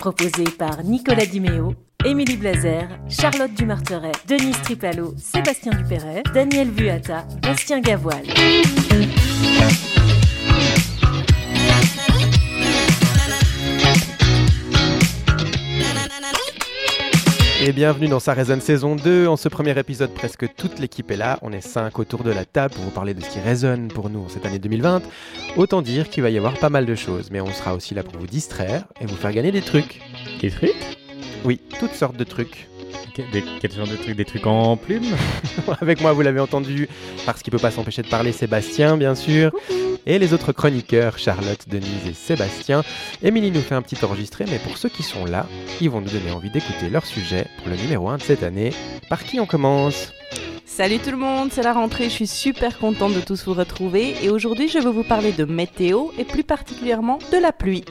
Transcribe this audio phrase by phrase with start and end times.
[0.00, 1.74] proposé par Nicolas Dimeo,
[2.06, 8.24] Émilie Blazer, Charlotte Dumarteret, Denise Tripalo, Sébastien Dupéret, Daniel Vuata, Bastien Gavoil.
[17.62, 19.26] Et bienvenue dans Sa résonne saison 2.
[19.26, 21.38] En ce premier épisode, presque toute l'équipe est là.
[21.42, 24.08] On est 5 autour de la table pour vous parler de ce qui résonne pour
[24.08, 25.02] nous en cette année 2020.
[25.58, 28.02] Autant dire qu'il va y avoir pas mal de choses, mais on sera aussi là
[28.02, 30.00] pour vous distraire et vous faire gagner des trucs.
[30.40, 30.74] Des trucs?
[31.44, 32.69] Oui, toutes sortes de trucs.
[33.32, 35.14] Des, Quel genre de trucs Des trucs en plumes
[35.80, 36.88] Avec moi, vous l'avez entendu,
[37.26, 39.52] parce qu'il peut pas s'empêcher de parler, Sébastien, bien sûr.
[40.06, 42.82] Et les autres chroniqueurs, Charlotte, Denise et Sébastien.
[43.22, 45.46] Émilie nous fait un petit enregistré, mais pour ceux qui sont là,
[45.80, 48.72] ils vont nous donner envie d'écouter leur sujet pour le numéro 1 de cette année.
[49.08, 50.12] Par qui on commence?
[50.64, 54.14] Salut tout le monde, c'est la rentrée, je suis super contente de tous vous retrouver
[54.22, 57.84] et aujourd'hui je vais vous parler de météo et plus particulièrement de la pluie.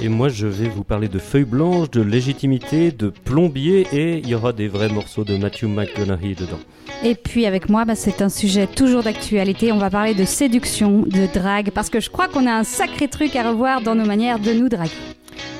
[0.00, 4.28] Et moi, je vais vous parler de feuilles blanches, de légitimité, de plombier et il
[4.28, 6.60] y aura des vrais morceaux de Matthew McConaughey dedans.
[7.04, 9.72] Et puis avec moi, bah, c'est un sujet toujours d'actualité.
[9.72, 13.08] On va parler de séduction, de drague, parce que je crois qu'on a un sacré
[13.08, 14.90] truc à revoir dans nos manières de nous draguer.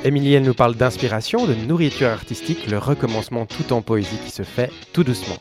[0.05, 4.43] Émilie, elle nous parle d'inspiration, de nourriture artistique, le recommencement tout en poésie qui se
[4.43, 5.37] fait tout doucement.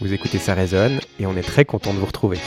[0.00, 2.38] Vous écoutez, ça résonne et on est très content de vous retrouver.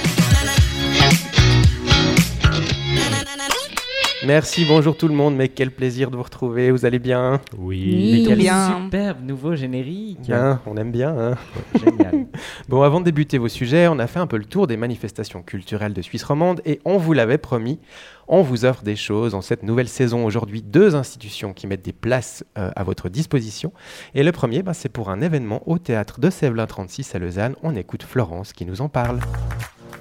[4.26, 7.40] Merci, bonjour tout le monde, mais quel plaisir de vous retrouver, vous allez bien?
[7.58, 8.26] Oui, Oui.
[8.28, 8.82] Tout bien.
[8.84, 10.30] superbe nouveau générique.
[10.30, 11.36] Hein, On aime bien, hein
[11.80, 12.26] Génial.
[12.68, 15.42] Bon, avant de débuter vos sujets, on a fait un peu le tour des manifestations
[15.42, 17.80] culturelles de Suisse romande et on vous l'avait promis,
[18.28, 20.26] on vous offre des choses en cette nouvelle saison.
[20.26, 23.72] Aujourd'hui, deux institutions qui mettent des places euh, à votre disposition.
[24.16, 27.56] Et le premier, bah, c'est pour un événement au théâtre de Sévelin 36 à Lausanne.
[27.64, 29.20] On écoute Florence qui nous en parle.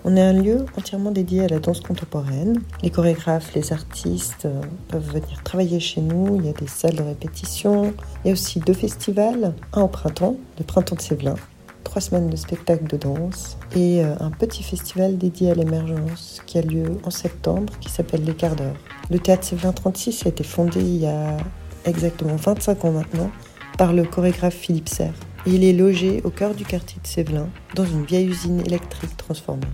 [0.04, 2.60] On est un lieu entièrement dédié à la danse contemporaine.
[2.82, 6.36] Les chorégraphes, les artistes euh, peuvent venir travailler chez nous.
[6.36, 7.92] Il y a des salles de répétition.
[8.25, 9.54] Il y a aussi deux festivals.
[9.72, 11.34] Un au printemps, le printemps de Sévelin.
[11.82, 13.59] Trois semaines de spectacles de danse.
[13.75, 18.25] Et euh, un petit festival dédié à l'émergence qui a lieu en septembre qui s'appelle
[18.25, 18.76] Les Quarts d'heure.
[19.10, 21.36] Le théâtre Sévelin 36 a été fondé il y a
[21.84, 23.30] exactement 25 ans maintenant
[23.78, 25.15] par le chorégraphe Philippe Serre.
[25.47, 29.66] Il est logé au cœur du quartier de Sévelin, dans une vieille usine électrique transformée.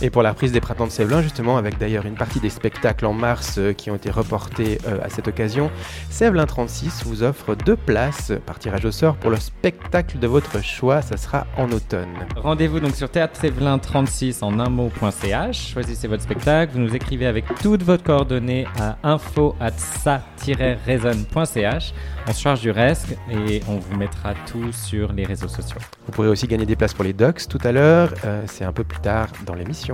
[0.00, 3.06] Et pour la reprise des printemps de Sévelin, justement, avec d'ailleurs une partie des spectacles
[3.06, 5.70] en mars euh, qui ont été reportés euh, à cette occasion,
[6.10, 10.62] Sévelin 36 vous offre deux places par tirage au sort pour le spectacle de votre
[10.62, 11.00] choix.
[11.02, 12.08] Ça sera en automne.
[12.36, 15.72] Rendez-vous donc sur théâtre Sévelin 36 en un mot.ch.
[15.72, 21.92] Choisissez votre spectacle, vous nous écrivez avec toutes vos coordonnées à info at sa-raisonne.ch.
[22.28, 25.78] On se charge du reste et on vous mettra tout sur les réseaux sociaux.
[26.06, 28.14] Vous pourrez aussi gagner des places pour les docs tout à l'heure.
[28.24, 29.91] Euh, c'est un peu plus tard dans l'émission.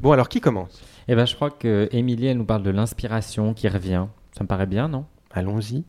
[0.00, 0.82] Bon, alors qui commence?
[1.08, 4.06] Et ben je crois que Émilie elle nous parle de l'inspiration qui revient.
[4.32, 5.04] Ça me paraît bien, non?
[5.32, 5.84] Allons-y.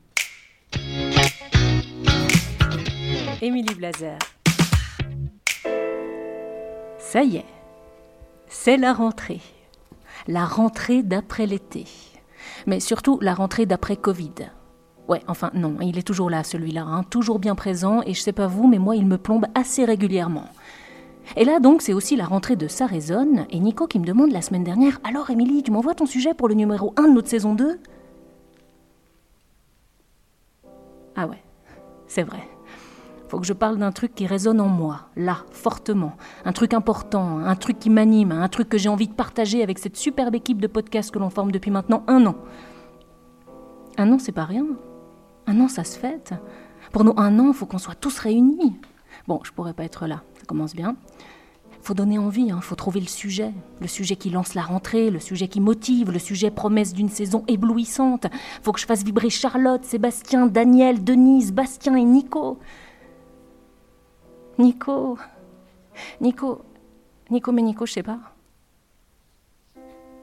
[3.42, 4.18] Émilie Blazer.
[7.00, 7.46] Ça y est,
[8.48, 9.42] c'est la rentrée.
[10.28, 11.86] La rentrée d'après l'été.
[12.68, 14.34] Mais surtout la rentrée d'après Covid.
[15.12, 18.32] Ouais, enfin non, il est toujours là celui-là, hein, toujours bien présent, et je sais
[18.32, 20.46] pas vous, mais moi il me plombe assez régulièrement.
[21.36, 24.32] Et là donc c'est aussi la rentrée de Ça résonne, et Nico qui me demande
[24.32, 27.28] la semaine dernière Alors Émilie, tu m'envoies ton sujet pour le numéro 1 de notre
[27.28, 27.78] saison 2
[31.18, 31.44] Ah ouais,
[32.08, 32.48] c'est vrai.
[33.28, 36.14] Faut que je parle d'un truc qui résonne en moi, là, fortement.
[36.46, 39.78] Un truc important, un truc qui m'anime, un truc que j'ai envie de partager avec
[39.78, 42.36] cette superbe équipe de podcasts que l'on forme depuis maintenant un an.
[43.98, 44.66] Un an, c'est pas rien.
[45.52, 46.34] Un an, ça se fête.
[46.94, 48.80] Pour nous, un an, faut qu'on soit tous réunis.
[49.28, 50.96] Bon, je pourrais pas être là, ça commence bien.
[51.82, 53.52] Faut donner envie, hein, faut trouver le sujet.
[53.82, 57.44] Le sujet qui lance la rentrée, le sujet qui motive, le sujet promesse d'une saison
[57.50, 58.28] éblouissante.
[58.64, 62.58] Faut que je fasse vibrer Charlotte, Sébastien, Daniel, Denise, Bastien et Nico.
[64.58, 65.18] Nico.
[66.22, 66.62] Nico.
[67.30, 68.20] Nico, mais Nico, je sais pas.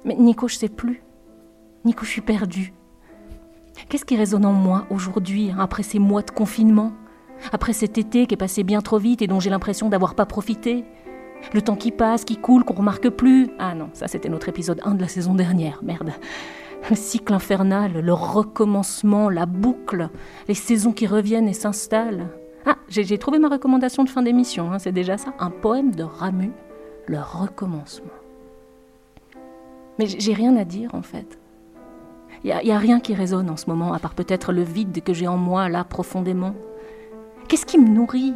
[0.07, 1.03] Mais Nico, je sais plus.
[1.85, 2.73] Nico, je suis perdue.
[3.89, 6.93] Qu'est-ce qui résonne en moi aujourd'hui, hein, après ces mois de confinement
[7.53, 10.27] Après cet été qui est passé bien trop vite et dont j'ai l'impression d'avoir pas
[10.27, 10.85] profité
[11.55, 14.81] Le temps qui passe, qui coule, qu'on remarque plus Ah non, ça c'était notre épisode
[14.85, 16.13] 1 de la saison dernière, merde.
[16.91, 20.11] Le cycle infernal, le recommencement, la boucle,
[20.49, 22.29] les saisons qui reviennent et s'installent.
[22.67, 25.33] Ah, j'ai trouvé ma recommandation de fin d'émission, hein, c'est déjà ça.
[25.39, 26.51] Un poème de Ramu,
[27.07, 28.09] le recommencement.
[29.99, 31.38] Mais j'ai rien à dire en fait.
[32.45, 35.13] Il n'y a, rien qui résonne en ce moment, à part peut-être le vide que
[35.13, 36.55] j'ai en moi, là, profondément.
[37.49, 38.35] Qu'est-ce qui me nourrit?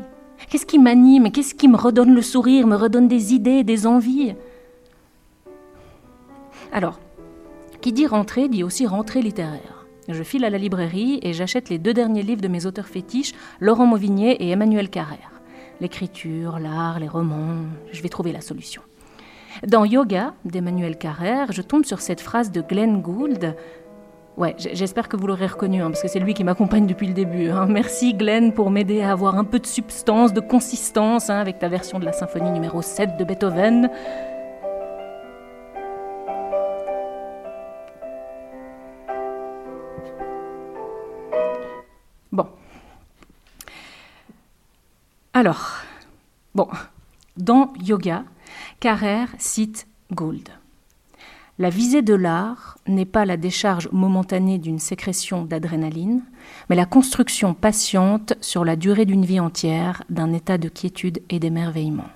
[0.49, 1.31] Qu'est-ce qui m'anime?
[1.31, 4.35] Qu'est-ce qui me redonne le sourire, me redonne des idées, des envies?
[6.73, 6.99] Alors,
[7.81, 9.87] qui dit rentrée dit aussi rentrée littéraire.
[10.09, 13.35] Je file à la librairie et j'achète les deux derniers livres de mes auteurs fétiches,
[13.61, 15.33] Laurent Mauvigné et Emmanuel Carrère.
[15.81, 18.83] L'écriture, l'art, les romans, je vais trouver la solution.
[19.67, 23.55] Dans Yoga d'Emmanuel Carrère, je tombe sur cette phrase de Glenn Gould.
[24.37, 27.13] Ouais, j'espère que vous l'aurez reconnu, hein, parce que c'est lui qui m'accompagne depuis le
[27.13, 27.51] début.
[27.51, 27.67] hein.
[27.69, 31.69] Merci Glenn pour m'aider à avoir un peu de substance, de consistance, hein, avec ta
[31.69, 33.91] version de la symphonie numéro 7 de Beethoven.
[42.31, 42.49] Bon.
[45.35, 45.71] Alors,
[46.55, 46.69] bon,
[47.37, 48.25] dans Yoga,
[48.81, 50.49] Carrère cite Gould.
[51.59, 56.25] La visée de l'art n'est pas la décharge momentanée d'une sécrétion d'adrénaline,
[56.71, 61.39] mais la construction patiente sur la durée d'une vie entière d'un état de quiétude et
[61.39, 62.09] d'émerveillement.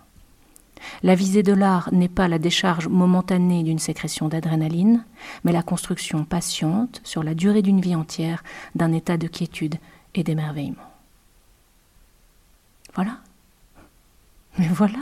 [1.03, 5.05] La visée de l'art n'est pas la décharge momentanée d'une sécrétion d'adrénaline,
[5.45, 8.43] mais la construction patiente sur la durée d'une vie entière
[8.75, 9.77] d'un état de quiétude
[10.15, 10.77] et d'émerveillement.
[12.95, 13.19] Voilà.
[14.59, 15.01] Mais voilà.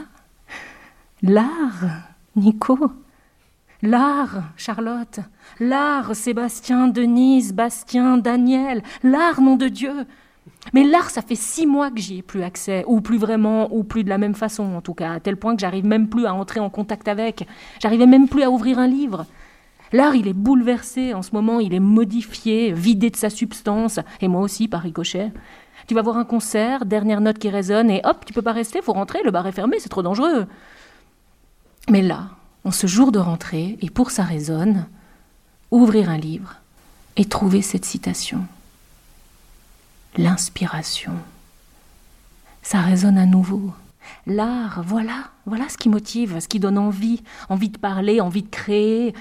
[1.22, 1.84] L'art,
[2.34, 2.90] Nico.
[3.84, 5.20] L'art, Charlotte.
[5.60, 8.82] L'art, Sébastien, Denise, Bastien, Daniel.
[9.02, 10.06] L'art, nom de Dieu.
[10.72, 13.84] Mais l'art, ça fait six mois que j'y ai plus accès, ou plus vraiment, ou
[13.84, 16.24] plus de la même façon en tout cas, à tel point que j'arrive même plus
[16.24, 17.46] à entrer en contact avec.
[17.78, 19.26] J'arrivais même plus à ouvrir un livre.
[19.92, 24.28] L'art, il est bouleversé en ce moment, il est modifié, vidé de sa substance, et
[24.28, 25.30] moi aussi par ricochet.
[25.88, 28.80] Tu vas voir un concert, dernière note qui résonne, et hop, tu peux pas rester,
[28.80, 30.46] faut rentrer, le bar est fermé, c'est trop dangereux.
[31.90, 32.30] Mais là,
[32.64, 34.86] en ce jour de rentrée, et pour ça résonne,
[35.70, 36.56] ouvrir un livre
[37.16, 38.46] et trouver cette citation.
[40.16, 41.12] L'inspiration.
[42.62, 43.72] Ça résonne à nouveau.
[44.26, 48.50] L'art, voilà, voilà ce qui motive, ce qui donne envie, envie de parler, envie de
[48.50, 49.14] créer,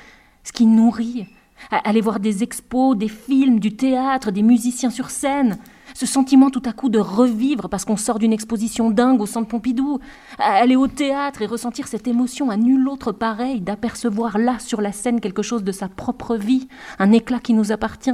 [0.43, 1.27] ce qui nourrit.
[1.71, 5.57] Aller voir des expos, des films, du théâtre, des musiciens sur scène.
[5.95, 9.47] Ce sentiment tout à coup de revivre parce qu'on sort d'une exposition dingue au centre
[9.47, 9.99] Pompidou.
[10.39, 14.91] Aller au théâtre et ressentir cette émotion à nul autre pareil, d'apercevoir là sur la
[14.91, 16.67] scène quelque chose de sa propre vie,
[16.99, 18.11] un éclat qui nous appartient.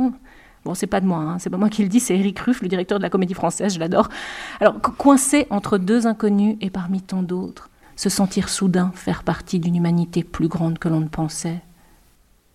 [0.65, 2.61] Bon, c'est pas de moi, hein, c'est pas moi qui le dis, c'est Eric Ruff,
[2.61, 4.09] le directeur de la Comédie Française, je l'adore.
[4.59, 9.59] Alors, co- coincé entre deux inconnus et parmi tant d'autres, se sentir soudain faire partie
[9.59, 11.61] d'une humanité plus grande que l'on ne pensait.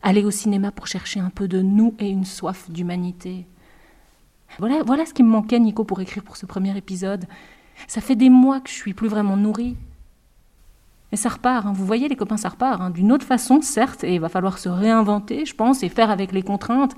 [0.03, 3.47] Aller au cinéma pour chercher un peu de nous et une soif d'humanité.
[4.59, 7.25] Voilà, voilà ce qui me manquait, Nico, pour écrire pour ce premier épisode.
[7.89, 9.77] Ça fait des mois que je suis plus vraiment nourrie.
[11.13, 11.73] Et ça repart, hein.
[11.75, 12.81] vous voyez les copains, ça repart.
[12.81, 12.91] hein.
[12.91, 16.33] D'une autre façon, certes, et il va falloir se réinventer, je pense, et faire avec
[16.33, 16.95] les contraintes,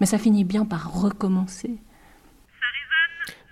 [0.00, 1.78] mais ça finit bien par recommencer.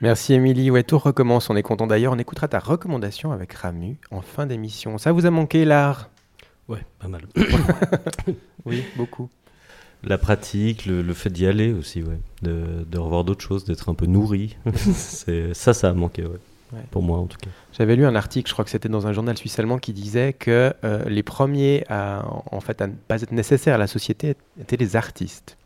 [0.00, 0.70] Merci Émilie.
[0.70, 1.50] Ouais, tout recommence.
[1.50, 2.12] On est content d'ailleurs.
[2.12, 4.96] On écoutera ta recommandation avec Ramu en fin d'émission.
[4.96, 6.08] Ça vous a manqué l'art?
[6.68, 7.22] Ouais, pas mal.
[8.64, 9.28] Oui, beaucoup.
[10.04, 12.18] La pratique, le, le fait d'y aller aussi, ouais.
[12.42, 14.56] De, de revoir d'autres choses, d'être un peu nourri.
[14.74, 16.38] C'est- ça, ça a manqué, ouais.
[16.72, 16.80] Ouais.
[16.90, 17.48] Pour moi, en tout cas.
[17.72, 20.34] J'avais lu un article, je crois que c'était dans un journal suisse allemand, qui disait
[20.34, 24.34] que euh, les premiers à, en fait, à ne pas être nécessaires à la société
[24.60, 25.56] étaient les artistes.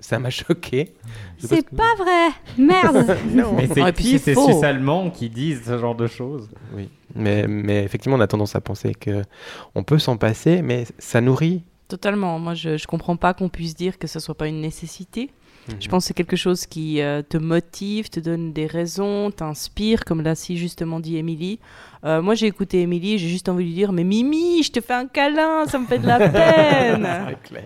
[0.00, 0.94] Ça m'a choqué.
[1.38, 3.52] C'est que- pas vrai Merde Non.
[3.56, 4.46] Mais c'est qui c'est ces faux.
[4.50, 6.48] Suisses allemands qui disent ce genre de choses?
[6.74, 9.22] Oui, mais, mais effectivement, on a tendance à penser que
[9.74, 11.62] on peut s'en passer, mais ça nourrit.
[11.92, 12.38] Totalement.
[12.38, 15.28] Moi, je, je comprends pas qu'on puisse dire que ce soit pas une nécessité.
[15.68, 15.76] Mhm.
[15.78, 20.06] Je pense que c'est quelque chose qui euh, te motive, te donne des raisons, t'inspire,
[20.06, 21.58] comme l'a si justement dit Émilie.
[22.04, 24.80] Euh, moi, j'ai écouté Émilie, j'ai juste envie de lui dire Mais Mimi, je te
[24.80, 27.08] fais un câlin, ça me fait de la peine
[27.44, 27.64] clair.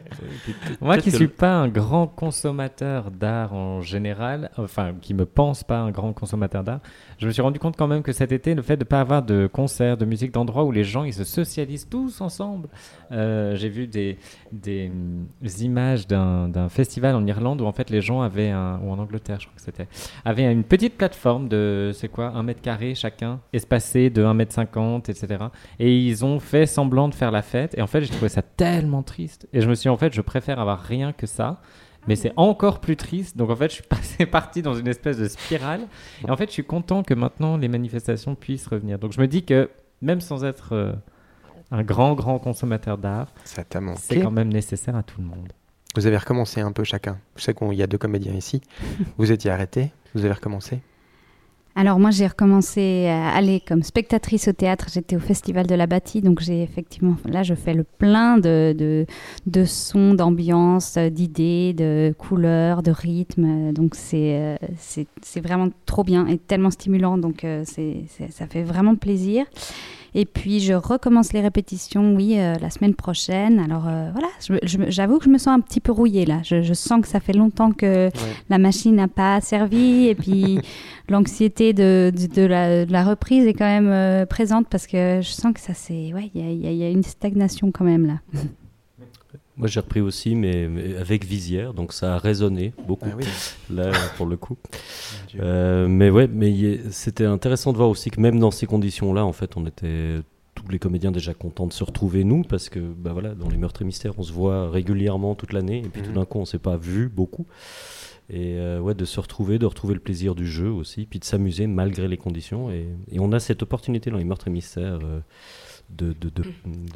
[0.81, 5.65] Moi qui que suis pas un grand consommateur d'art en général, enfin qui me pense
[5.65, 6.81] pas un grand consommateur d'art,
[7.17, 9.23] je me suis rendu compte quand même que cet été, le fait de pas avoir
[9.23, 12.69] de concerts, de musique, d'endroits où les gens ils se socialisent tous ensemble.
[13.13, 14.19] Euh, J'ai vu des,
[14.53, 15.27] des, hum,
[15.61, 18.99] images d'un d'un festival en Irlande où en fait les gens avaient un, ou en
[18.99, 19.89] Angleterre je crois que c'était,
[20.27, 24.53] avaient une petite plateforme de c'est quoi un mètre carré chacun, espacé de 1 mètre
[24.53, 25.45] 50 etc.
[25.79, 27.77] Et ils ont fait semblant de faire la fête.
[27.79, 29.47] Et en fait, j'ai trouvé ça tellement triste.
[29.53, 31.61] Et je me suis dit, en fait, je préfère avoir rien que ça.
[32.09, 33.37] Mais c'est encore plus triste.
[33.37, 35.83] Donc en fait, je suis passé parti dans une espèce de spirale.
[36.27, 38.99] Et en fait, je suis content que maintenant les manifestations puissent revenir.
[38.99, 39.71] Donc je me dis que
[40.03, 40.93] même sans être euh,
[41.71, 45.53] un grand, grand consommateur d'art, c'est quand même nécessaire à tout le monde.
[45.95, 47.19] Vous avez recommencé un peu chacun.
[47.37, 48.61] Je sais qu'il y a deux comédiens ici.
[49.19, 50.81] vous étiez arrêté, vous avez recommencé
[51.79, 55.87] Alors moi j'ai recommencé à aller comme spectatrice au théâtre, j'étais au Festival de la
[55.87, 59.05] Bâtie, donc j'ai effectivement, là je fais le plein de, de,
[59.45, 66.03] de sons, d'ambiance, euh, d'idées, de couleurs, de rythmes, donc c'est euh, c'est vraiment trop
[66.03, 69.45] bien et tellement stimulant, donc euh, ça fait vraiment plaisir.
[70.19, 73.61] Et puis je recommence les répétitions, oui, euh, la semaine prochaine.
[73.61, 74.29] Alors euh, voilà,
[74.89, 76.41] j'avoue que je me sens un petit peu rouillée là.
[76.43, 78.09] Je, je sens que ça fait longtemps que
[78.49, 80.59] la machine n'a pas servi et puis
[81.11, 85.21] l'anxiété de, de, de la, de la reprise est quand même euh, présente parce que
[85.21, 88.07] je sens que ça c'est, ouais, y y il y a une stagnation quand même
[88.07, 88.21] là.
[89.57, 93.09] Moi j'ai repris aussi, mais, mais avec visière, donc ça a résonné beaucoup.
[93.11, 93.25] Ah oui.
[93.71, 94.57] Là, pour le coup.
[95.39, 99.33] Euh, mais ouais, mais c'était intéressant de voir aussi que même dans ces conditions-là, en
[99.35, 100.21] fait, on était
[100.55, 103.59] tous les comédiens déjà contents de se retrouver nous, parce que bah voilà, dans les
[103.59, 106.15] meurtres et mystères, on se voit régulièrement toute l'année, et puis tout Mhm.
[106.15, 107.45] d'un coup, on s'est pas vu beaucoup.
[108.31, 111.25] Et euh, ouais, de se retrouver, de retrouver le plaisir du jeu aussi, puis de
[111.27, 112.71] s'amuser malgré les conditions.
[112.71, 115.21] Et, et on a cette opportunité dans les meurtres et mystères euh,
[115.91, 116.43] de, de, de-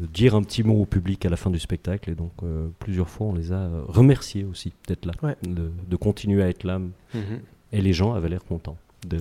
[0.00, 2.11] de dire un petit mot au public à la fin du spectacle.
[2.11, 5.37] Et donc, euh, plusieurs fois, on les a euh, remerciés aussi d'être là, Ouais.
[5.42, 6.78] de, de continuer à être là.
[6.78, 6.90] Mhm.
[7.73, 9.18] Et les gens avaient l'air contents de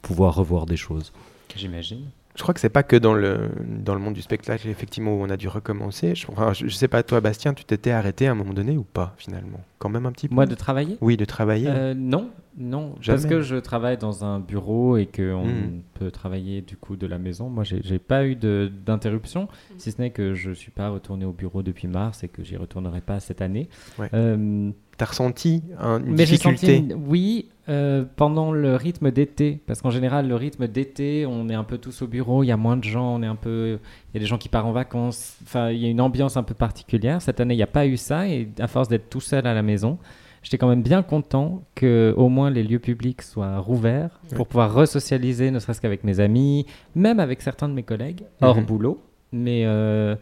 [0.00, 1.12] pouvoir revoir des choses.
[1.54, 2.06] J'imagine.
[2.34, 3.50] Je crois que c'est pas que dans le,
[3.84, 6.14] dans le monde du spectacle, effectivement, où on a dû recommencer.
[6.14, 8.78] Je, enfin, je, je sais pas, toi, Bastien, tu t'étais arrêté à un moment donné
[8.78, 9.60] ou pas, finalement?
[9.78, 10.34] Quand même un petit peu?
[10.34, 10.96] Moi, de travailler?
[11.02, 11.68] Oui, de travailler.
[11.68, 13.16] Euh, non, non, Jamais.
[13.16, 15.82] parce que je travaille dans un bureau et qu'on Mm.
[15.94, 17.48] peut travailler du coup de la maison.
[17.48, 21.32] Moi, j'ai pas eu de- d'interruption, si ce n'est que je suis pas retourné au
[21.32, 23.68] bureau depuis mars et que j'y retournerai pas cette année.
[23.98, 24.08] Ouais.
[24.14, 29.58] Euh, T'as ressenti un- une mais difficulté senti, une- oui, euh, pendant le rythme d'été,
[29.66, 32.52] parce qu'en général, le rythme d'été, on est un peu tous au bureau, il y
[32.52, 33.78] a moins de gens, on est un peu,
[34.12, 35.38] il y a des gens qui partent en vacances.
[35.44, 37.22] Enfin, il y a une ambiance un peu particulière.
[37.22, 39.54] Cette année, il n'y a pas eu ça, et à force d'être tout seul à
[39.54, 39.98] la maison,
[40.42, 44.72] j'étais quand même bien content que au moins les lieux publics soient rouverts pour pouvoir
[44.74, 48.64] resocialiser, ne serait-ce qu'avec mes amis, même avec certains de mes collègues hors Mhm.
[48.64, 49.00] boulot.
[49.32, 50.14] Mais euh,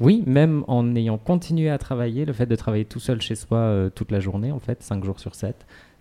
[0.00, 3.58] oui, même en ayant continué à travailler, le fait de travailler tout seul chez soi
[3.58, 5.54] euh, toute la journée, en fait, 5 jours sur 7,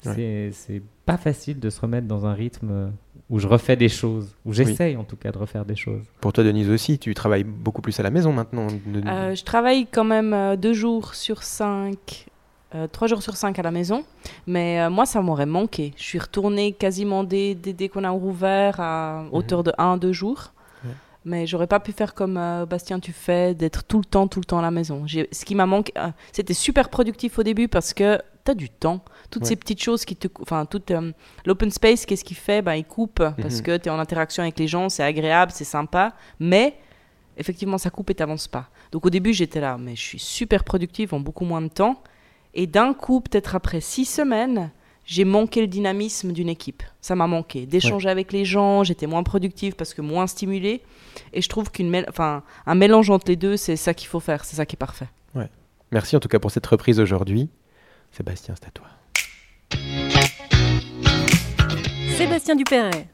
[0.05, 0.49] Ouais.
[0.53, 2.87] c'est- pas facile de se remettre dans un rythme euh,
[3.29, 6.03] où je refais des choses, où j'essaye en tout cas de refaire des choses.
[6.21, 8.67] Pour toi, Denise aussi, tu travailles beaucoup plus à la maison maintenant.
[9.07, 12.27] Euh, je travaille quand même deux jours sur cinq,
[12.75, 14.03] euh, trois jours sur cinq à la maison.
[14.47, 15.93] Mais euh, moi, ça m'aurait manqué.
[15.97, 20.13] Je suis retournée quasiment dès, dès, dès qu'on a rouvert à hauteur de un, deux
[20.13, 20.53] jours.
[20.85, 20.91] Ouais.
[21.25, 24.39] Mais j'aurais pas pu faire comme euh, Bastien, tu fais, d'être tout le temps, tout
[24.39, 25.05] le temps à la maison.
[25.07, 28.69] Ce qui m'a manqué, euh, c'était super productif au début parce que tu as du
[28.69, 29.01] temps.
[29.31, 29.49] Toutes Ouais.
[29.49, 30.27] ces petites choses qui te.
[30.41, 30.81] Enfin, tout
[31.45, 32.61] l'open space, qu'est-ce qu'il fait?
[32.61, 33.61] Ben, Il coupe parce Mhm.
[33.63, 36.13] que tu es en interaction avec les gens, c'est agréable, c'est sympa.
[36.39, 36.75] Mais
[37.37, 38.69] effectivement, ça coupe et t'avances pas.
[38.91, 42.01] Donc au début, j'étais là, mais je suis super productive en beaucoup moins de temps.
[42.53, 44.71] Et d'un coup, peut-être après six semaines,
[45.05, 46.83] j'ai manqué le dynamisme d'une équipe.
[47.01, 47.65] Ça m'a manqué.
[47.65, 50.81] D'échanger avec les gens, j'étais moins productive parce que moins stimulée.
[51.33, 54.19] Et je trouve qu'une mél- enfin, un mélange entre les deux, c'est ça qu'il faut
[54.19, 54.45] faire.
[54.45, 55.07] C'est ça qui est parfait.
[55.91, 57.49] Merci en tout cas pour cette reprise aujourd'hui.
[58.11, 58.85] Sébastien, c'est à toi.
[62.15, 63.07] Sébastien Dupéret.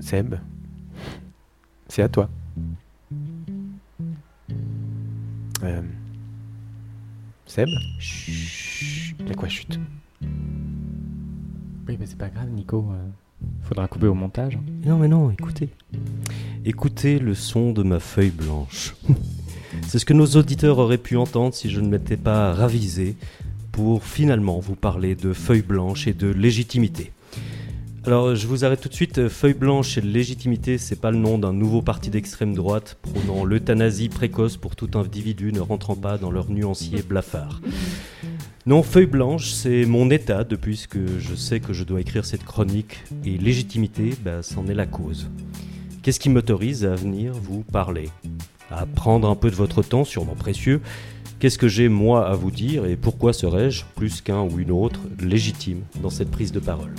[0.00, 0.36] Seb,
[1.88, 2.28] c'est à toi.
[5.64, 5.82] Euh,
[7.46, 9.16] Seb Chut.
[9.26, 9.78] Mais quoi, chut
[10.22, 12.86] Oui, mais c'est pas grave, Nico.
[12.92, 13.08] euh,
[13.62, 14.58] faudra couper au montage.
[14.84, 15.70] Non, mais non, écoutez.
[16.64, 18.94] Écoutez le son de ma feuille blanche.
[19.86, 23.16] C'est ce que nos auditeurs auraient pu entendre si je ne m'étais pas ravisé
[23.70, 27.12] pour finalement vous parler de feuille blanche et de légitimité.
[28.08, 29.28] Alors, je vous arrête tout de suite.
[29.28, 34.08] Feuille blanche et légitimité, c'est pas le nom d'un nouveau parti d'extrême droite prônant l'euthanasie
[34.08, 37.60] précoce pour tout individu ne rentrant pas dans leur nuancier blafard.
[38.64, 42.46] Non, feuille blanche, c'est mon état depuis que je sais que je dois écrire cette
[42.46, 42.96] chronique
[43.26, 45.28] et légitimité, bah, c'en est la cause.
[46.02, 48.08] Qu'est-ce qui m'autorise à venir vous parler?
[48.70, 50.80] À prendre un peu de votre temps, sûrement précieux.
[51.40, 52.86] Qu'est-ce que j'ai moi à vous dire?
[52.86, 56.94] Et pourquoi serais-je, plus qu'un ou une autre, légitime dans cette prise de parole?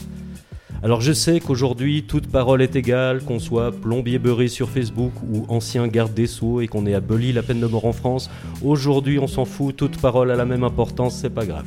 [0.81, 5.45] Alors je sais qu'aujourd'hui toute parole est égale, qu'on soit plombier beurré sur Facebook ou
[5.50, 8.29] ancien garde des Sceaux et qu'on ait aboli la peine de mort en France,
[8.63, 11.65] aujourd'hui on s'en fout, toute parole a la même importance, c'est pas grave.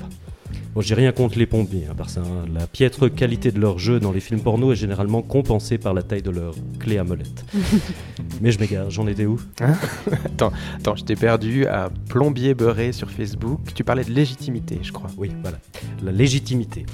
[0.74, 3.78] Bon, j'ai rien contre les pompiers, hein, parce que hein, la piètre qualité de leur
[3.78, 7.04] jeu dans les films porno est généralement compensée par la taille de leur clé à
[7.04, 7.44] molette.
[8.40, 9.38] Mais je m'égare, j'en étais où?
[10.24, 13.60] Attends, je t'ai perdu à plombier beurré sur Facebook.
[13.74, 15.10] Tu parlais de légitimité, je crois.
[15.18, 15.58] Oui, voilà,
[16.02, 16.86] la légitimité.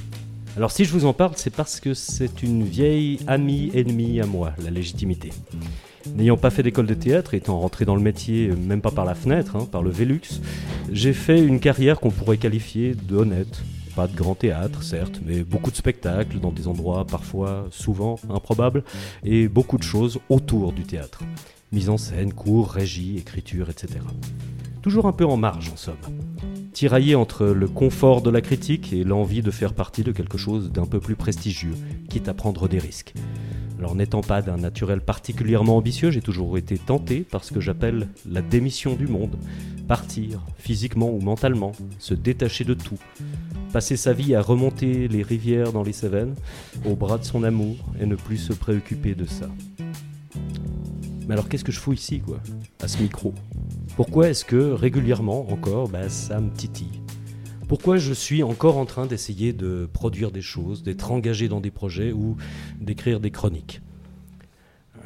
[0.59, 4.27] Alors si je vous en parle, c'est parce que c'est une vieille amie ennemie à
[4.27, 5.31] moi, la légitimité.
[6.17, 9.05] N'ayant pas fait d'école de théâtre, étant rentré dans le métier, euh, même pas par
[9.05, 10.41] la fenêtre, hein, par le Velux,
[10.91, 13.62] j'ai fait une carrière qu'on pourrait qualifier de honnête.
[13.95, 18.83] Pas de grand théâtre, certes, mais beaucoup de spectacles dans des endroits parfois, souvent improbables,
[19.23, 21.21] et beaucoup de choses autour du théâtre.
[21.71, 24.00] Mise en scène, cours, régie, écriture, etc.
[24.83, 25.95] Toujours un peu en marge en somme.
[26.72, 30.70] Tiraillé entre le confort de la critique et l'envie de faire partie de quelque chose
[30.70, 31.75] d'un peu plus prestigieux,
[32.08, 33.14] quitte à prendre des risques.
[33.78, 38.08] Alors n'étant pas d'un naturel particulièrement ambitieux, j'ai toujours été tenté par ce que j'appelle
[38.28, 39.37] la démission du monde.
[39.87, 42.98] Partir, physiquement ou mentalement, se détacher de tout.
[43.72, 46.34] Passer sa vie à remonter les rivières dans les Cévennes,
[46.84, 49.48] au bras de son amour, et ne plus se préoccuper de ça.
[51.28, 52.40] Mais alors qu'est-ce que je fous ici, quoi
[52.82, 53.35] À ce micro?
[53.97, 57.02] Pourquoi est-ce que régulièrement encore, bah, ça me titille?
[57.68, 61.70] Pourquoi je suis encore en train d'essayer de produire des choses, d'être engagé dans des
[61.70, 62.38] projets ou
[62.80, 63.82] d'écrire des chroniques?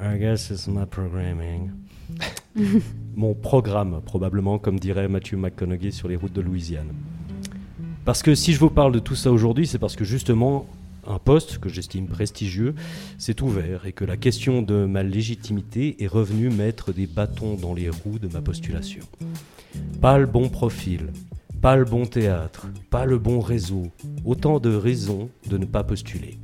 [0.01, 1.73] I guess it's my programming.
[3.17, 6.93] Mon programme, probablement, comme dirait Matthew McConaughey sur les routes de Louisiane.
[8.05, 10.67] Parce que si je vous parle de tout ça aujourd'hui, c'est parce que justement,
[11.07, 12.75] un poste que j'estime prestigieux
[13.19, 17.75] s'est ouvert et que la question de ma légitimité est revenue mettre des bâtons dans
[17.75, 19.03] les roues de ma postulation.
[20.01, 21.13] Pas le bon profil,
[21.61, 23.85] pas le bon théâtre, pas le bon réseau,
[24.25, 26.39] autant de raisons de ne pas postuler.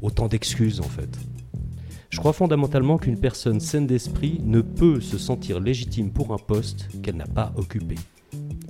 [0.00, 1.18] Autant d'excuses en fait.
[2.10, 6.88] Je crois fondamentalement qu'une personne saine d'esprit ne peut se sentir légitime pour un poste
[7.02, 7.94] qu'elle n'a pas occupé.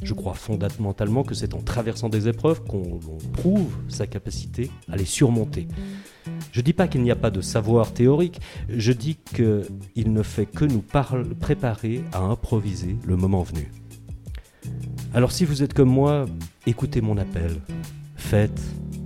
[0.02, 2.98] Je crois fondamentalement que c'est en traversant des épreuves qu'on
[3.32, 5.68] prouve sa capacité à les surmonter.
[6.50, 10.46] Je dis pas qu'il n'y a pas de savoir théorique, je dis qu'il ne fait
[10.46, 13.70] que nous préparer à improviser le moment venu.
[15.14, 16.26] Alors si vous êtes comme moi,
[16.66, 17.60] écoutez mon appel.
[18.16, 18.62] Faites,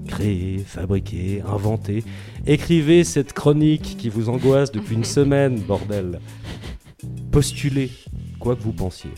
[0.07, 2.05] créez, fabriquez, inventez.
[2.47, 6.21] Écrivez cette chronique qui vous angoisse depuis une semaine, bordel.
[7.33, 7.91] Postulez,
[8.39, 9.11] quoi que vous pensiez.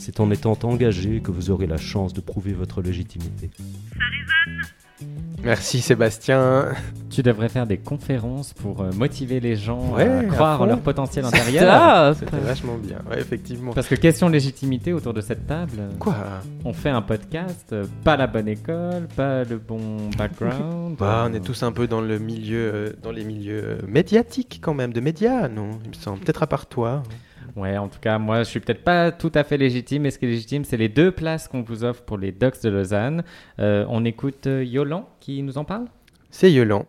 [0.00, 3.50] C'est en étant engagé que vous aurez la chance de prouver votre légitimité.
[5.44, 6.68] Merci Sébastien.
[7.10, 10.80] Tu devrais faire des conférences pour euh, motiver les gens Ouais, à croire en leur
[10.80, 12.14] potentiel intérieur.
[12.16, 13.72] C'était vachement bien, ouais, effectivement.
[13.74, 15.80] Parce que question de légitimité autour de cette table.
[15.98, 16.16] Quoi?
[16.64, 20.96] On fait un podcast, euh, pas la bonne école, pas le bon background.
[20.98, 24.74] bah, On est tous un peu dans le milieu, euh, dans les milieux médiatiques quand
[24.74, 25.70] même, de médias, non?
[25.84, 26.20] Il me semble.
[26.20, 27.02] Peut-être à part toi.
[27.56, 30.18] Ouais, en tout cas, moi, je suis peut-être pas tout à fait légitime, mais ce
[30.18, 33.24] qui est légitime, c'est les deux places qu'on vous offre pour les Docs de Lausanne.
[33.58, 35.86] Euh, on écoute euh, Yolan qui nous en parle?
[36.30, 36.86] C'est Yolan.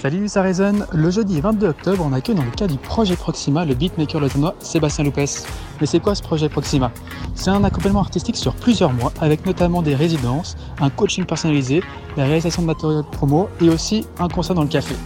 [0.00, 0.84] Salut, ça résonne.
[0.92, 4.56] Le jeudi 22 octobre, on accueille dans le cadre du projet Proxima le beatmaker lausannois
[4.58, 5.46] Sébastien Loupès.
[5.80, 6.90] Mais c'est quoi ce projet Proxima?
[7.36, 11.84] C'est un accompagnement artistique sur plusieurs mois, avec notamment des résidences, un coaching personnalisé,
[12.16, 14.96] la réalisation de matériel promo et aussi un concert dans le café.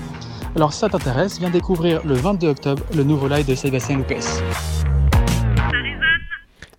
[0.56, 4.42] Alors si ça t'intéresse, viens découvrir le 22 octobre le nouveau live de Sébastien Loupès.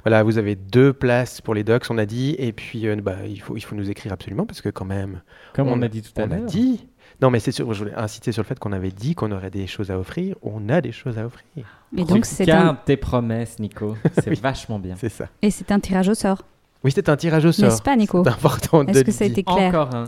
[0.04, 3.16] Voilà, vous avez deux places pour les docs, on a dit, et puis euh, bah,
[3.28, 5.22] il, faut, il faut nous écrire absolument parce que quand même,
[5.54, 6.46] Comme on, On- a dit tout à on a l'heure.
[6.46, 6.88] dit.
[7.22, 9.50] Non, mais c'est sûr, je voulais insister sur le fait qu'on avait dit qu'on aurait
[9.50, 10.36] des choses à offrir.
[10.44, 11.66] On a des choses à offrir.
[11.98, 13.98] Et donc, c'est un, tes promesses, Nico.
[14.14, 14.40] C'est Oui.
[14.42, 14.96] vachement bien.
[14.98, 15.26] C'est ça.
[15.42, 16.44] et c'est un tirage au sort.
[16.84, 17.70] Oui, c'était un tirage au sort.
[17.70, 19.40] N'est-ce pas, Nico C'est important de Est-ce que ça a dire.
[19.40, 20.06] été clair Encore un.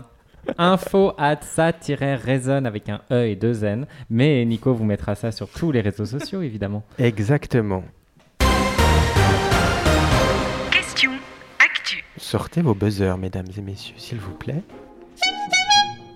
[0.58, 3.86] Info at ça-résonne avec un E et deux N.
[4.08, 6.82] Mais Nico vous mettra ça sur tous les réseaux sociaux, évidemment.
[6.98, 7.84] Exactement.
[10.70, 11.12] Question
[11.58, 12.04] actu.
[12.16, 14.62] Sortez vos buzzers, mesdames et messieurs, s'il vous plaît.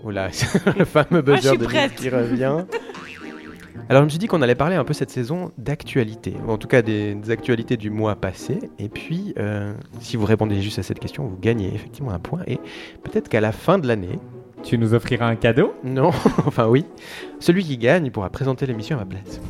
[0.03, 0.29] Oula,
[0.79, 2.65] le fameux buzzer de qui revient.
[3.89, 6.59] Alors, je me suis dit qu'on allait parler un peu cette saison d'actualité, ou en
[6.59, 8.71] tout cas des, des actualités du mois passé.
[8.79, 12.41] Et puis, euh, si vous répondez juste à cette question, vous gagnez effectivement un point.
[12.47, 12.59] Et
[13.03, 14.19] peut-être qu'à la fin de l'année,
[14.65, 15.75] Tu nous offriras un cadeau?
[15.85, 16.09] Non,
[16.47, 16.87] enfin oui,
[17.39, 19.41] celui qui gagne pourra présenter l'émission à ma place.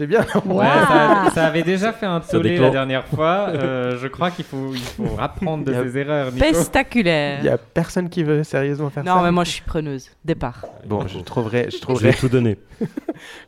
[0.00, 3.48] C'est bien, Ouais, ça, ça avait déjà fait un tollé la dernière fois.
[3.50, 6.36] Euh, je crois qu'il faut, il faut apprendre de ses erreurs, Nico.
[6.46, 7.44] Il Pestaculaire.
[7.44, 9.14] y a personne qui veut sérieusement faire ça.
[9.14, 10.08] Non, mais moi je suis preneuse.
[10.24, 10.64] Départ.
[10.86, 12.56] Bon, je trouverai, je Je trouverai vais tout donner.
[12.80, 12.86] Je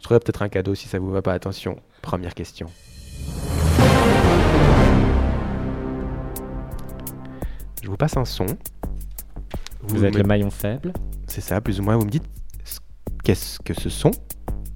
[0.05, 1.33] trouverai peut-être un cadeau si ça vous va pas.
[1.33, 2.67] Attention, première question.
[7.83, 8.45] Je vous passe un son.
[9.85, 10.93] Vous êtes me- le maillon faible.
[11.27, 11.97] C'est ça, plus ou moins.
[11.97, 12.29] Vous me dites
[12.63, 12.79] ce-
[13.25, 14.11] qu'est-ce que ce son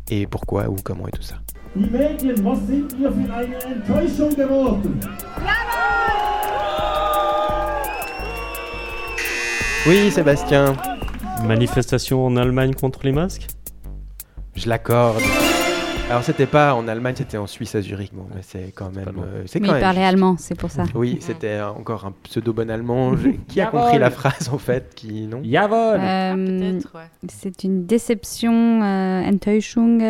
[0.09, 1.37] et pourquoi ou comment et tout ça.
[1.79, 4.99] Die Medien, was sind wir für eine Enttäuschung geworden?
[9.87, 10.75] Oui, Sébastien,
[11.47, 13.47] Manifestation en Allemagne contre les masques?
[14.55, 15.21] Je l'accorde.
[16.09, 18.13] Alors c'était pas en Allemagne, c'était en Suisse à Zurich.
[18.15, 19.09] Bon, mais c'est quand même.
[19.23, 20.85] euh, c'est Mais quand il même parlait allemand, c'est pour ça.
[20.95, 23.13] Oui, c'était encore un pseudo bon allemand.
[23.49, 25.41] Qui a compris la phrase en fait Qui non?
[25.45, 27.11] Jawohl Euh, Peut-être, ouais.
[27.29, 30.01] c'est une déception, euh, Enttäuschung.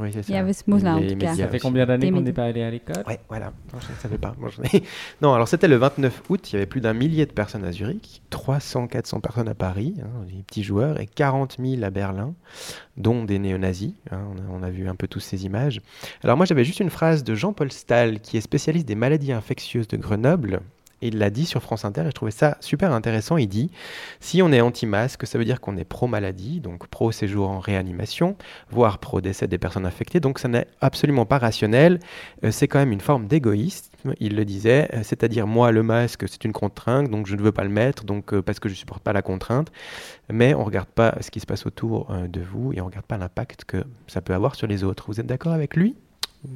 [0.00, 1.34] Oui, c'est il y avait ce mot-là, en tout cas.
[1.36, 3.02] Ça fait combien d'années qu'on n'est pas allé à l'école?
[3.06, 3.52] Ouais, voilà.
[3.72, 4.34] Non, je ne savais pas.
[4.38, 4.82] Moi, j'en ai-
[5.22, 6.50] non, alors c'était le 29 août.
[6.50, 9.94] Il y avait plus d'un millier de personnes à Zurich, 300, 400 personnes à Paris,
[10.02, 12.34] hein, des petits joueurs, et 40 000 à Berlin,
[12.96, 13.92] dont des néo-nazis.
[14.10, 15.80] hein, on, a, on a vu un peu tous ces images.
[16.24, 19.88] Alors moi, j'avais juste une phrase de Jean-Paul Stahl, qui est spécialiste des maladies infectieuses
[19.88, 20.60] de Grenoble.
[21.02, 23.36] Il l'a dit sur France Inter et je trouvais ça super intéressant.
[23.36, 23.70] Il dit
[24.20, 28.36] si on est anti-masque, ça veut dire qu'on est pro-maladie, donc pro-séjour en réanimation,
[28.70, 30.20] voire pro-décès des personnes infectées.
[30.20, 32.00] Donc ça n'est absolument pas rationnel.
[32.44, 36.28] Euh, c'est quand même une forme d'égoïsme, il le disait, euh, c'est-à-dire moi le masque
[36.28, 38.74] c'est une contrainte, donc je ne veux pas le mettre, donc euh, parce que je
[38.74, 39.70] supporte pas la contrainte,
[40.30, 43.18] mais on regarde pas ce qui se passe autour de vous et on regarde pas
[43.18, 45.04] l'impact que ça peut avoir sur les autres.
[45.08, 45.96] Vous êtes d'accord avec lui?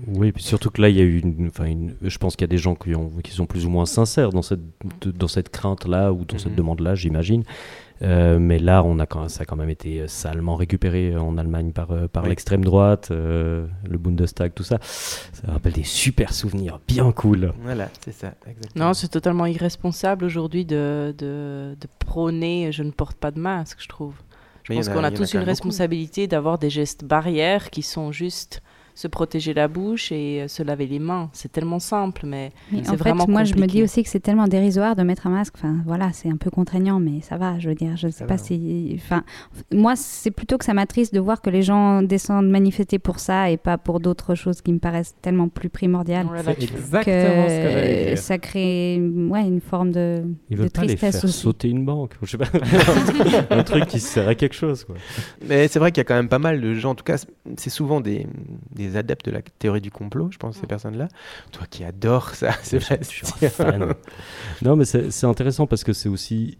[0.08, 2.42] Oui, puis surtout que là, il y a eu une, enfin une- je pense qu'il
[2.44, 4.60] y a des gens qui, ont, qui sont plus ou moins sincères dans cette,
[5.04, 6.56] dans cette crainte-là ou dans cette Mhm.
[6.56, 7.42] demande-là, j'imagine.
[8.02, 11.72] Euh, mais là, on a quand, ça a quand même été salement récupéré en Allemagne
[11.72, 12.30] par, euh, par Oui.
[12.30, 14.78] l'extrême droite, euh, le Bundestag, tout ça.
[14.80, 17.52] Ça rappelle des super souvenirs, bien cool.
[17.62, 18.86] Voilà, c'est ça, exactement.
[18.86, 23.78] Non, c'est totalement irresponsable aujourd'hui de, de, de prôner je ne porte pas de masque,
[23.80, 24.14] je trouve.
[24.64, 28.62] Je Mais pense qu'on a, tous une responsabilité d'avoir des gestes barrières qui sont juste
[28.94, 31.28] se protéger la bouche et euh, se laver les mains.
[31.32, 34.08] C'est tellement simple, mais Mais c'est en fait, vraiment moi, je me dis aussi que
[34.08, 35.54] c'est tellement dérisoire de mettre un masque.
[35.56, 37.58] Enfin, voilà, c'est un peu contraignant, mais ça va.
[37.58, 38.42] Je veux dire, je ne sais Ça pas va.
[38.42, 38.92] si.
[38.96, 39.24] Enfin,
[39.72, 43.50] moi, c'est plutôt que ça m'attriste de voir que les gens descendent manifester pour ça
[43.50, 46.26] et pas pour d'autres choses qui me paraissent tellement plus primordiales.
[46.44, 48.18] C'est exactement ce que j'allais Que dire.
[48.18, 51.38] ça crée ouais, une forme de, Ils de veulent pas les tristesse faire aussi.
[51.40, 52.12] sauter une banque.
[52.22, 52.46] Je sais pas.
[53.50, 54.84] un truc qui sert à quelque chose.
[54.84, 54.94] Quoi.
[55.48, 57.16] Mais c'est vrai qu'il y a quand même pas mal de gens, en tout cas,
[57.56, 58.26] c'est souvent des,
[58.72, 61.08] des adeptes de la théorie du complot, je pense, ces personnes-là.
[61.52, 63.50] Toi qui adores ça, Je suis un Sébastien.
[63.50, 63.94] fan.
[64.62, 66.58] non, mais c'est c'est intéressant parce que c'est aussi.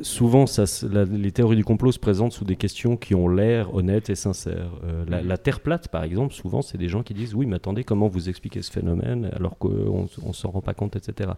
[0.00, 3.28] Souvent, ça, se- la- les théories du complot se présentent sous des questions qui ont
[3.28, 4.70] l'air honnêtes et sincères.
[4.84, 7.56] Euh, la, la Terre plate, par exemple, souvent, c'est des gens qui disent Oui, mais
[7.56, 11.30] attendez, comment vous expliquez ce phénomène alors qu'on ne s'en rend pas compte, etc.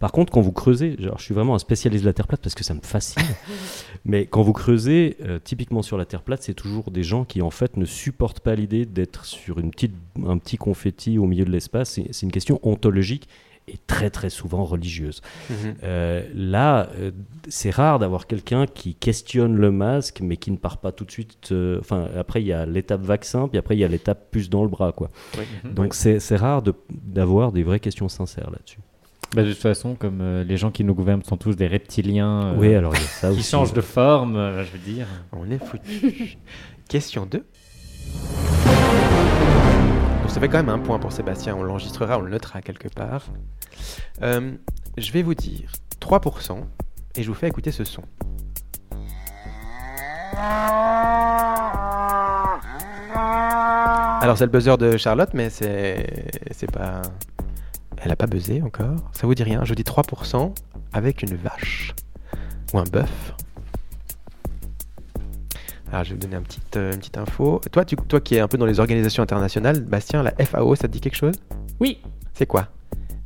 [0.00, 2.40] Par contre, quand vous creusez, genre, je suis vraiment un spécialiste de la Terre plate
[2.40, 3.22] parce que ça me fascine,
[4.04, 7.42] mais quand vous creusez, euh, typiquement sur la Terre plate, c'est toujours des gens qui,
[7.42, 9.94] en fait, ne supportent pas l'idée d'être sur une petite,
[10.26, 12.00] un petit confetti au milieu de l'espace.
[12.10, 13.28] C'est une question ontologique
[13.66, 15.22] et très très souvent religieuse.
[15.48, 15.56] Mhm.
[15.84, 17.10] Euh, là, euh,
[17.48, 21.10] c'est rare d'avoir quelqu'un qui questionne le masque, mais qui ne part pas tout de
[21.10, 21.48] suite.
[21.52, 24.50] euh, Enfin, après, il y a l'étape vaccin, puis après, il y a l'étape puce
[24.50, 25.08] dans le bras, quoi.
[25.38, 25.44] Oui.
[25.72, 28.80] Donc, c'est c'est rare de- d'avoir des vraies questions sincères là-dessus.
[29.34, 32.52] Bah, de toute façon, comme euh, les gens qui nous gouvernent sont tous des reptiliens
[32.52, 33.50] euh, oui, alors il y a ça qui aussi.
[33.50, 35.06] changent de forme, euh, je veux dire.
[35.32, 36.36] On est foutu.
[36.88, 37.42] Question 2.
[40.34, 43.26] Ça fait quand même un point pour Sébastien, on l'enregistrera, on le notera quelque part.
[44.20, 44.50] Euh,
[44.98, 45.70] je vais vous dire
[46.00, 46.58] 3%
[47.14, 48.02] et je vous fais écouter ce son.
[54.20, 57.02] Alors c'est le buzzer de Charlotte, mais c'est c'est pas...
[57.98, 59.08] Elle a pas buzzé encore.
[59.12, 60.52] Ça vous dit rien Je dis 3%
[60.92, 61.94] avec une vache
[62.72, 63.36] ou un bœuf.
[65.94, 67.60] Alors, je vais vous donner un petit, euh, une petite info.
[67.70, 70.88] Toi, tu, toi qui es un peu dans les organisations internationales, Bastien, la FAO, ça
[70.88, 71.36] te dit quelque chose?
[71.78, 72.00] Oui,
[72.32, 72.66] C'est quoi?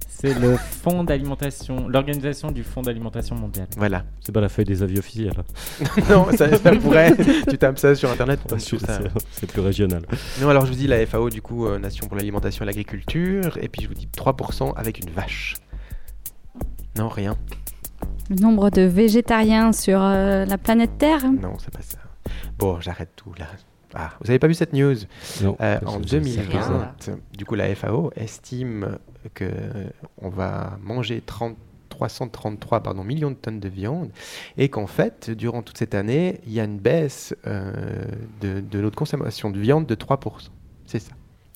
[0.07, 3.69] C'est le Fonds d'alimentation, l'organisation du Fonds d'alimentation mondiale.
[3.79, 4.05] Voilà.
[4.21, 5.33] C'est pas la feuille des avis officiels.
[6.11, 7.17] non, ça, ça pourrait.
[7.49, 8.99] tu tapes ça sur Internet, tombes C'est sur ça.
[9.31, 10.03] c'est plus régional.
[10.43, 13.57] Non, alors je vous dis la FAO, du coup, euh, Nation pour l'alimentation et l'agriculture.
[13.63, 15.55] Et puis je vous dis 3% avec une vache.
[16.99, 17.35] Non, rien.
[18.29, 21.25] Le nombre de végétariens sur euh, la planète Terre?
[21.33, 21.97] Non, c'est pas ça.
[22.59, 23.47] Bon, j'arrête tout là.
[23.95, 24.95] Ah, vous avez pas vu cette news?
[25.43, 27.13] Non, Euh, en c'est- c'est 2020, ça.
[27.37, 28.99] du coup, la FAO estime
[29.35, 29.85] que euh,
[30.21, 31.57] on va manger 30
[31.89, 34.11] 333 pardon, millions de tonnes de viande
[34.57, 37.73] et qu'en fait, durant toute cette année, il y a une baisse euh,
[38.41, 40.49] de, de notre consommation de viande de 3%.
[40.87, 41.13] C'est ça.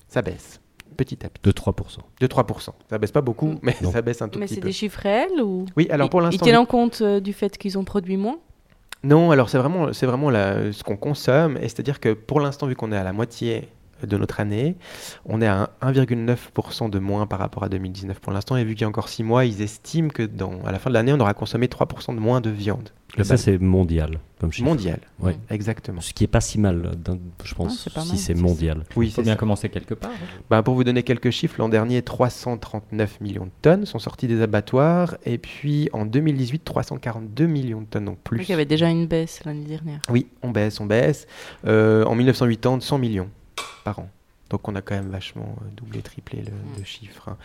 [0.09, 0.59] Ça baisse
[0.97, 1.41] petit à petit.
[1.43, 1.99] De 3%.
[2.19, 2.69] De 3%.
[2.89, 3.91] Ça baisse pas beaucoup, mais Non.
[3.91, 4.67] ça baisse un tout Mais petit c'est peu.
[4.67, 7.57] des chiffres réels ou Oui, alors pour l'instant, Ils tiennent en compte euh, du fait
[7.57, 8.37] qu'ils ont produit moins?
[9.03, 11.57] Non, alors c'est vraiment, vraiment ce qu'on consomme.
[11.57, 13.69] Et c'est-à-dire que pour l'instant, vu qu'on est à la moitié
[14.07, 14.75] de notre année,
[15.25, 18.55] on est à un- 1,9% de moins par rapport à 2019 pour l'instant.
[18.57, 20.89] Et vu qu'il y a encore 6 mois, ils estiment que dans, à la fin
[20.89, 22.89] de l'année, on aura consommé 3% de moins de viande.
[23.15, 24.67] Et ça, c'est mondial comme chiffre.
[24.67, 24.97] mondial.
[25.19, 25.37] Ouais.
[25.51, 26.01] Exactement.
[26.01, 26.93] Ce qui est pas si mal,
[27.43, 28.85] je pense, Ah, si c'est mondial.
[28.95, 29.37] Oui, Il faut c'est bien ça.
[29.37, 30.09] commencer quelque part.
[30.09, 30.25] hein.
[30.49, 34.41] Bah, pour vous donner quelques chiffres, l'an dernier, 339 millions de tonnes sont sorties des
[34.41, 35.15] abattoirs.
[35.27, 38.41] Et puis en 2018, 342 millions de tonnes, donc plus.
[38.41, 39.99] Il y avait déjà une baisse l'année dernière.
[40.09, 41.27] Oui, on baisse, on baisse.
[41.67, 43.29] Euh, en 1980, 100 millions.
[43.83, 44.09] Par an.
[44.49, 47.29] Donc on a quand même vachement euh, doublé, triplé le, le chiffre.
[47.29, 47.37] hein.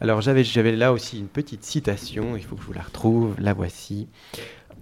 [0.00, 3.34] Alors j'avais j'avais là aussi une petite citation, il faut que je vous la retrouve,
[3.38, 4.08] la voici.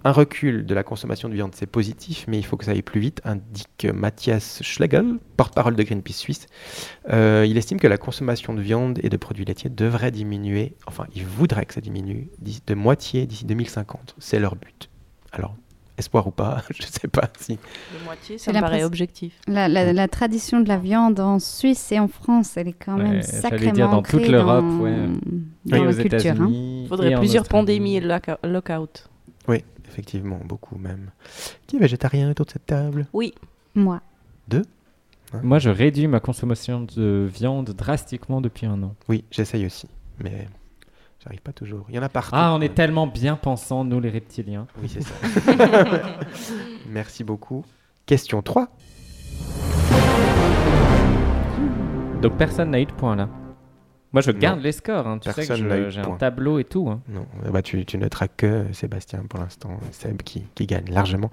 [0.03, 2.83] Un recul de la consommation de viande, c'est positif, mais il faut que ça aille
[2.83, 6.45] plus vite, indique Mathias Schlegel, porte-parole de Greenpeace Suisse.
[7.09, 11.07] Euh, il estime que la consommation de viande et de produits laitiers devrait diminuer, enfin,
[11.15, 14.13] il voudrait que ça diminue de moitié d'ici 2050.
[14.19, 14.89] C'est leur but.
[15.31, 15.55] Alors,
[15.97, 17.53] espoir ou pas, je ne sais pas si.
[17.55, 19.39] De moitié, ça me paraît l'impression- objectif.
[19.47, 22.97] La, la- la tradition de la viande en Suisse et en France, elle est quand
[22.97, 24.95] même Ouais, sacrément dire dans toute ancrée l'Europe, dans, ouais.
[25.65, 26.41] dans Et la aux culture.
[26.41, 26.49] hein.
[26.51, 29.09] Il faudrait plusieurs pandémies et lock- lock-out.
[29.47, 31.11] Oui, effectivement, beaucoup même.
[31.67, 33.07] Qui est végétarien autour de cette table?
[33.13, 33.33] Oui.
[33.75, 34.01] Moi.
[35.43, 38.95] Moi, je réduis ma consommation de viande drastiquement depuis un an.
[39.09, 39.87] Oui, j'essaye aussi,
[40.23, 40.47] mais
[41.25, 41.85] j'arrive pas toujours.
[41.89, 42.31] Il y en a partout.
[42.33, 44.67] Ah, on est tellement bien pensants, nous les reptiliens.
[44.81, 45.13] Oui, c'est ça.
[46.89, 47.65] Merci beaucoup.
[48.05, 48.67] Question 3.
[52.21, 53.29] Donc personne n'a eu de points là.
[54.13, 54.39] Moi, je Non.
[54.39, 55.05] garde les scores.
[55.07, 55.19] hein.
[55.19, 56.87] Tu sais que j'ai un tableau et tout.
[56.89, 57.01] hein.
[57.09, 61.29] Non, bah, tu, tu noteras que Sébastien pour l'instant, Seb qui, qui gagne largement.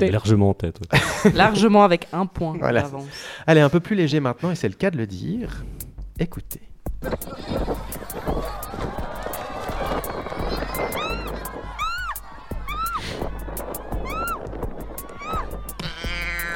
[0.00, 0.78] Largement en tête.
[0.92, 1.32] ouais.
[1.34, 2.82] Largement avec un point Voilà.
[2.82, 3.06] d'avance.
[3.46, 5.64] Allez, un peu plus léger maintenant, et c'est le cas de le dire.
[6.18, 6.60] Écoutez.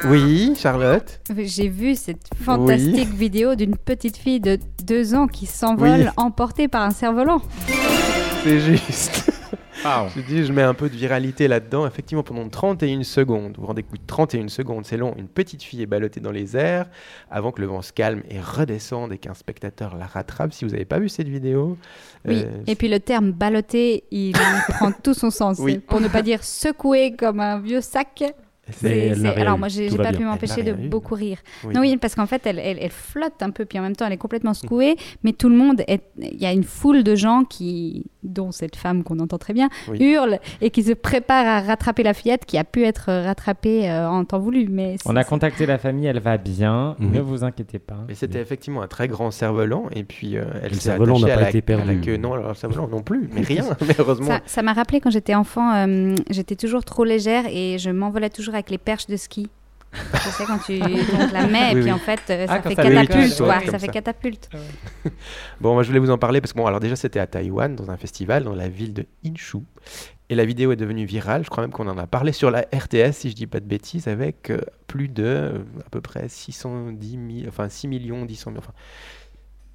[0.05, 6.01] Oui, Charlotte J'ai vu cette fantastique vidéo d'une petite fille de deux ans qui s'envole
[6.01, 6.07] Oui.
[6.17, 7.41] emportée par un cerf-volant.
[8.43, 9.31] C'est juste.
[9.83, 11.85] Je dis, je mets un peu de viralité là-dedans.
[11.85, 15.13] Effectivement, pendant 31 secondes, vous vous rendez compte, 31 secondes, c'est long.
[15.17, 16.85] Une petite fille est ballottée dans les airs
[17.29, 20.53] avant que le vent se calme et redescende et qu'un spectateur la rattrape.
[20.53, 21.77] Si vous n'avez pas vu cette vidéo,
[22.25, 24.33] Oui, euh, et puis le terme ballotté, il
[24.69, 25.59] prend tout son sens.
[25.59, 25.79] Oui.
[25.79, 28.23] Pour ne pas dire secoué comme un vieux sac.
[28.83, 30.13] Elle Alors moi, j'ai pas bien.
[30.13, 31.39] pu m'empêcher de beaucoup rire.
[31.63, 31.73] Oui.
[31.73, 34.05] Non, oui, parce qu'en fait, elle, elle, elle flotte un peu, puis en même temps,
[34.05, 34.95] elle est complètement secouée.
[35.23, 39.03] Mais tout le monde, il y a une foule de gens qui, dont cette femme
[39.03, 39.97] qu'on entend très bien, Oui.
[40.01, 44.07] hurle et qui se préparent à rattraper la fillette qui a pu être rattrapée euh,
[44.09, 44.67] en temps voulu.
[44.69, 46.95] Mais On a contacté la famille, elle va bien.
[46.99, 47.11] Mhm.
[47.11, 47.97] Ne vous inquiétez pas.
[48.07, 51.27] Mais c'était effectivement un très grand cerf-volant et puis euh, elle Le s'est cerf-volant attachée
[51.27, 52.01] n'a à pas la- été à la perdu.
[52.01, 52.17] queue.
[52.17, 54.27] Non, alors, le cerf-volant non plus, mais rien, mais heureusement.
[54.27, 58.29] Ça- Ça m'a rappelé quand j'étais enfant, euh, j'étais toujours trop légère et je m'envolais
[58.29, 59.49] toujours avec les perches de ski.
[59.93, 61.91] Tu sais, quand tu donc, la mets, et Oui, puis oui.
[61.91, 63.59] en fait, euh, Ah, ça fait catapulte, quoi.
[63.69, 64.49] Ça fait catapulte.
[65.61, 67.75] Bon, moi je voulais vous en parler parce que bon, alors déjà c'était à Taïwan
[67.75, 69.59] dans un festival dans la ville de Inshu
[70.29, 71.43] et la vidéo est devenue virale.
[71.43, 73.65] Je crois même qu'on en a parlé sur la RTS si je dis pas de
[73.65, 78.35] bêtises avec euh, plus de euh, à peu près 610 000, enfin 6 millions 10
[78.35, 78.73] 000, enfin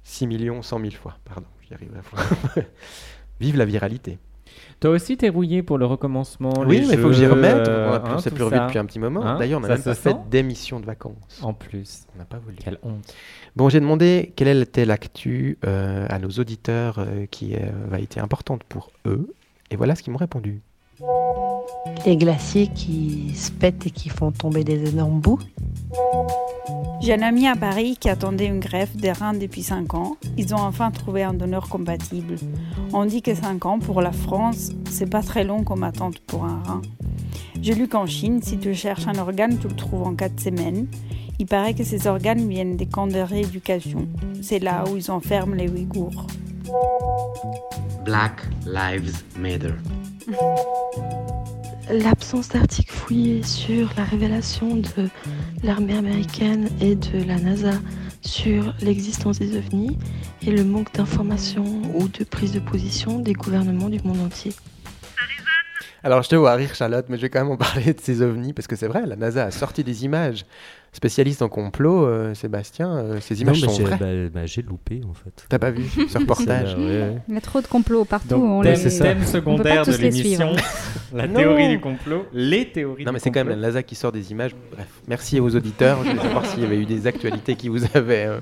[0.03, 1.17] 6 millions 100 000 fois.
[1.25, 2.61] Pardon, j'y arrive à.
[3.39, 4.17] Vive la viralité.
[4.79, 6.53] Toi aussi, t'es rouillé pour le recommencement.
[6.65, 7.67] oui, les mais il faut que j'y remette.
[7.67, 9.25] euh, on a plus, hein, on s'est plus revu depuis un petit moment.
[9.25, 11.39] Hein, D'ailleurs, on a ça même pas fait d'émission de vacances.
[11.41, 12.03] En plus.
[12.15, 12.55] On n'a pas voulu.
[12.57, 13.13] Quelle honte.
[13.57, 18.21] Bon, j'ai demandé quelle était l'actu euh, à nos auditeurs euh, qui euh, va été
[18.21, 19.33] importante pour eux.
[19.69, 20.61] Et voilà ce qu'ils m'ont répondu.
[22.05, 25.39] Les glaciers qui se pètent et qui font tomber des énormes bouts.
[27.01, 30.17] J'ai un ami à Paris qui attendait une greffe des reins depuis 5 ans.
[30.37, 32.35] Ils ont enfin trouvé un donneur compatible.
[32.91, 36.43] On dit que 5 ans pour la France, c'est pas très long comme attente pour
[36.43, 36.81] un rein.
[37.61, 40.87] J'ai lu qu'en Chine, si tu cherches un organe, tu le trouves en 4 semaines.
[41.39, 44.09] Il paraît que ces organes viennent des camps de rééducation.
[44.41, 46.27] C'est là où ils enferment les Ouïghours.
[48.03, 49.73] Black Lives Matter.
[51.91, 55.09] L'absence d'articles fouillés sur la révélation de
[55.63, 57.71] l'armée américaine et de la NASA
[58.21, 59.97] sur l'existence des ovnis
[60.45, 64.53] et le manque d'informations ou de prise de position des gouvernements du monde entier.
[66.03, 68.21] Alors, je te vois rire, Charlotte, mais je vais quand même en parler de ces
[68.21, 70.45] ovnis parce que c'est vrai, la NASA a sorti des images.
[70.91, 73.97] Spécialiste en complot, euh, Sébastien, euh, ces images Non, sont j'ai- vraies.
[74.29, 75.45] bah, bah, j'ai loupé en fait.
[75.47, 77.17] T'as pas vu ce reportage C'est, ouais, ouais.
[77.27, 78.29] Il y a trop de complots partout.
[78.29, 78.97] Donc, on thème, les...
[78.97, 80.45] thème on secondaire de les suivre.
[80.45, 80.53] l'émission,
[81.13, 81.35] la Non.
[81.39, 84.31] théorie du complot, les théories Non, mais c'est quand même la NASA qui sort des
[84.31, 84.55] images.
[84.71, 86.03] Bref, merci aux auditeurs.
[86.03, 88.39] Je voulais savoir s'il y avait eu des actualités qui vous avaient euh,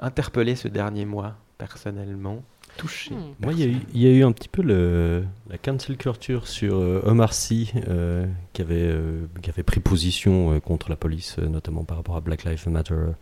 [0.00, 2.42] interpellé ce dernier mois, personnellement.
[2.76, 3.14] Touché.
[3.40, 5.96] Moi, il y, a eu- il y a eu un petit peu le, la cancel
[5.96, 10.90] culture sur euh, Omar Sy, euh, qui, avait, euh, qui avait pris position euh, contre
[10.90, 13.12] la police, euh, notamment par rapport à Black Lives Matter euh,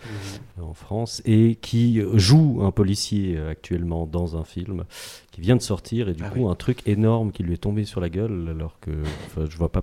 [0.61, 4.85] en France, et qui joue un policier euh, actuellement dans un film
[5.31, 6.51] qui vient de sortir, et du Ah coup, oui.
[6.51, 8.91] un truc énorme qui lui est tombé sur la gueule, alors que
[9.49, 9.83] je vois pas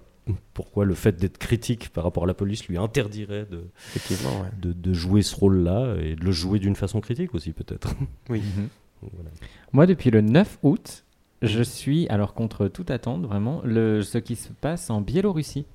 [0.53, 3.63] pourquoi le fait d'être critique par rapport à la police lui interdirait de,
[3.95, 4.49] Effectivement, ouais.
[4.61, 7.89] de, de jouer ce rôle-là, et de le jouer d'une façon critique aussi, peut-être.
[8.29, 8.39] Oui.
[8.41, 8.67] Mhm.
[9.01, 9.29] Voilà.
[9.73, 11.03] Moi, depuis le 9 août,
[11.41, 15.65] je suis, alors contre toute attente, vraiment, le, ce qui se passe en Biélorussie.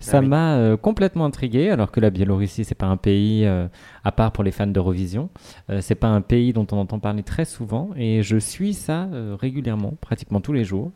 [0.00, 0.28] Ça Ah oui.
[0.28, 3.66] m'a euh, complètement intrigué, alors que la Biélorussie, c'est pas un pays, euh,
[4.04, 5.28] à part pour les fans d'Eurovision,
[5.70, 9.08] euh, c'est pas un pays dont on entend parler très souvent, et je suis ça
[9.12, 10.92] euh, régulièrement, pratiquement tous les jours.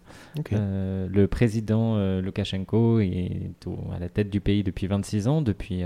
[0.52, 5.82] Le président Loukachenko est au- à la tête du pays depuis 26 ans, depuis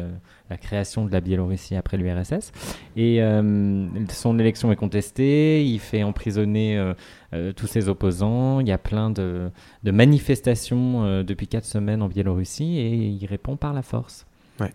[0.51, 2.53] la création de la Biélorussie après l'URSS,
[2.97, 6.95] et euh, son élection est contestée, il fait emprisonner euh,
[7.35, 9.51] euh, tous ses opposants, il y a plein de,
[9.83, 14.27] de manifestations euh, depuis 4 semaines en Biélorussie, et il répond par la force.
[14.61, 14.73] Ouais.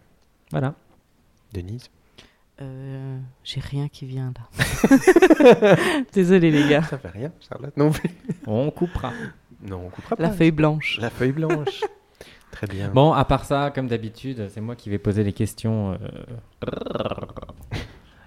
[0.52, 0.76] Voilà.
[1.54, 1.90] Denise?
[2.62, 5.78] Euh, J'ai rien qui vient là.
[6.14, 6.84] Désolé les gars.
[6.84, 8.10] Ça fait rien, Charlotte non plus.
[8.46, 9.14] On coupera.
[9.64, 10.24] Non, on coupera pas.
[10.24, 11.00] La feuille blanche.
[11.02, 11.82] La feuille blanche.
[12.52, 12.90] Très bien.
[12.90, 15.94] Bon, à part ça, comme d'habitude, c'est moi qui vais poser les questions.
[15.94, 15.98] euh,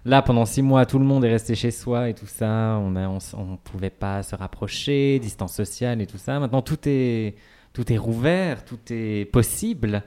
[0.07, 2.79] Là, pendant six mois, tout le monde est resté chez soi et tout ça.
[2.81, 6.39] On ne on, s- on pouvait pas se rapprocher, distance sociale et tout ça.
[6.39, 7.37] Maintenant, tout est,
[7.73, 10.03] tout est rouvert, tout est possible.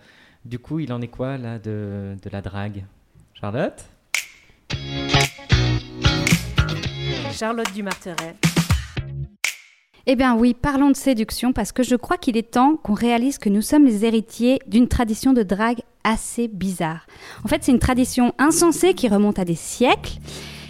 [0.45, 2.85] Du coup, il en est quoi là de, de la drague?
[3.33, 3.85] Charlotte?
[7.31, 8.35] Charlotte Dumarteret.
[10.09, 13.37] Eh bien oui, parlons de séduction parce que je crois qu'il est temps qu'on réalise
[13.37, 17.05] que nous sommes les héritiers d'une tradition de drague assez bizarre.
[17.43, 20.13] En fait, c'est une tradition insensée qui remonte à des siècles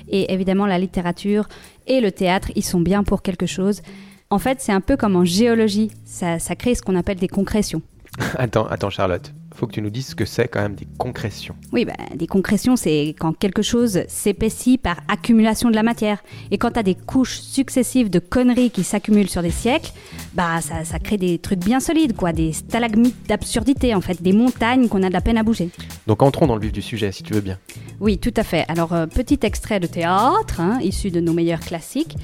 [0.10, 1.47] et évidemment la littérature
[1.86, 3.84] et le théâtre y sont bien pour quelque chose.
[4.32, 7.28] En fait, c'est un peu comme en géologie, ça, ça crée ce qu'on appelle des
[7.28, 7.84] concrétions.
[8.39, 9.32] Attends, attends, Charlotte.
[9.58, 11.56] Faut que tu nous dises ce que c'est quand même des concrétions.
[11.74, 16.24] Oui, bah, des concrétions, c'est quand quelque chose s'épaissit par accumulation de la matière.
[16.52, 19.93] Et quand tu as des couches successives de conneries qui s'accumulent sur des siècles,
[20.36, 24.32] bah ça, ça crée des trucs bien solides, quoi, des stalagmites d'absurdité, en fait, des
[24.32, 25.72] montagnes qu'on a de la peine à bouger.
[26.06, 27.58] Donc entrons dans le vif du sujet, si tu veux bien.
[28.00, 28.63] Oui, tout à fait.
[28.67, 32.15] Alors, euh, petit extrait de théâtre, hein, issu de nos meilleurs classiques.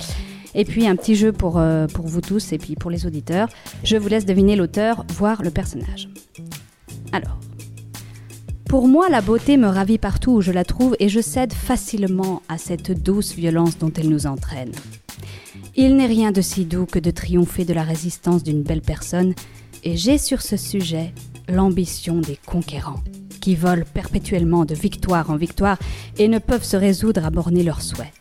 [0.55, 3.49] Et puis un petit jeu pour, euh, pour vous tous et puis pour les auditeurs.
[3.83, 6.09] Je vous laisse deviner l'auteur, voire le personnage.
[7.13, 7.39] Alors,
[8.67, 12.41] pour moi, la beauté me ravit partout où je la trouve et je cède facilement
[12.49, 14.71] à cette douce violence dont elle nous entraîne.
[15.75, 19.35] Il n'est rien de si doux que de triompher de la résistance d'une belle personne,
[19.83, 21.13] et j'ai sur ce sujet
[21.47, 23.03] l'ambition des conquérants,
[23.41, 25.77] qui volent perpétuellement de victoire en victoire
[26.17, 28.13] et ne peuvent se résoudre à borner leurs souhaits.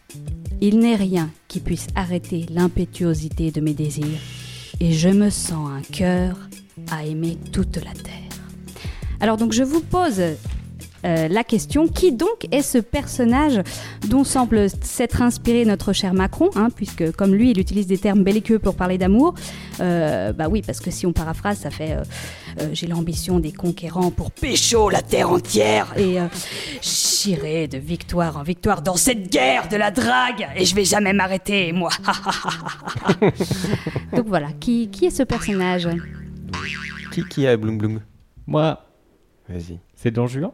[0.61, 4.20] Il n'est rien qui puisse arrêter l'impétuosité de mes désirs,
[4.81, 6.37] et je me sens un cœur
[6.90, 8.21] à aimer toute la terre.
[9.22, 10.20] Alors donc je vous pose
[11.04, 13.61] euh, la question, qui donc est ce personnage
[14.08, 18.24] dont semble s'être inspiré notre cher Macron, hein, puisque comme lui il utilise des termes
[18.24, 19.35] belliqueux pour parler d'amour,
[19.80, 22.02] euh, bah oui parce que si on paraphrase ça fait euh,
[22.61, 26.26] euh, j'ai l'ambition des conquérants pour pécho la terre entière et euh,
[26.82, 31.12] j'irai de victoire en victoire dans cette guerre de la drague et je vais jamais
[31.12, 31.90] m'arrêter moi.
[34.16, 35.88] donc voilà, qui, qui est ce personnage?
[37.12, 38.00] Qui, qui a Bloom Bloom?
[38.46, 38.78] Moi,
[39.52, 39.78] Vas-y.
[39.94, 40.50] c'est Don Juan?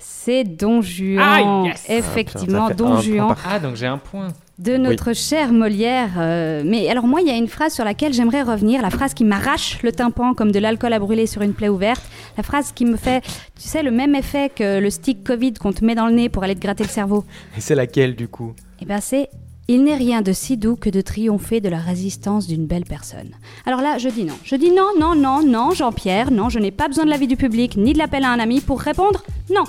[0.00, 1.18] C'est Don Juan.
[1.20, 3.34] Ah, yes Effectivement, Ah, putain, fait Don Juan.
[3.44, 4.28] Ah, donc j'ai un point.
[4.58, 6.10] de notre cher Molière.
[6.18, 9.12] euh, mais alors moi, il y a une phrase sur laquelle j'aimerais revenir, la phrase
[9.14, 12.02] qui m'arrache le tympan comme de l'alcool à brûler sur une plaie ouverte,
[12.36, 13.22] la phrase qui me fait,
[13.56, 16.28] tu sais, le même effet que le stick Covid qu'on te met dans le nez
[16.28, 17.24] pour aller te gratter le cerveau.
[17.56, 18.54] Et c'est laquelle du coup?
[18.80, 19.28] Eh bien c'est
[19.70, 23.30] il n'est rien de si doux que de triompher de la résistance d'une belle personne.
[23.66, 24.36] Alors là, je dis non.
[24.42, 27.36] Je dis non, non, non, non, Jean-Pierre, non, je n'ai pas besoin de l'avis du
[27.36, 29.64] public ni de l'appel à un ami pour répondre non.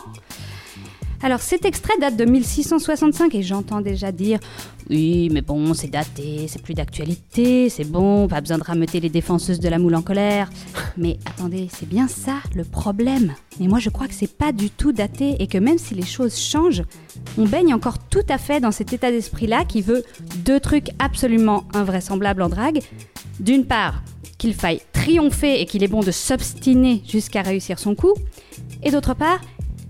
[1.21, 4.39] Alors cet extrait date de 1665 et j'entends déjà dire
[4.89, 9.09] oui mais bon c'est daté, c'est plus d'actualité, c'est bon, pas besoin de rameuter les
[9.09, 10.49] défenseuses de la moule en colère.
[10.97, 13.33] Mais attendez, c'est bien ça le problème.
[13.59, 16.05] Mais moi je crois que c'est pas du tout daté et que même si les
[16.05, 16.83] choses changent,
[17.37, 20.03] on baigne encore tout à fait dans cet état d'esprit-là qui veut
[20.43, 22.81] deux trucs absolument invraisemblables en drague.
[23.39, 24.03] D'une part,
[24.37, 28.13] qu'il faille triompher et qu'il est bon de s'obstiner jusqu'à réussir son coup.
[28.83, 29.41] Et d'autre part,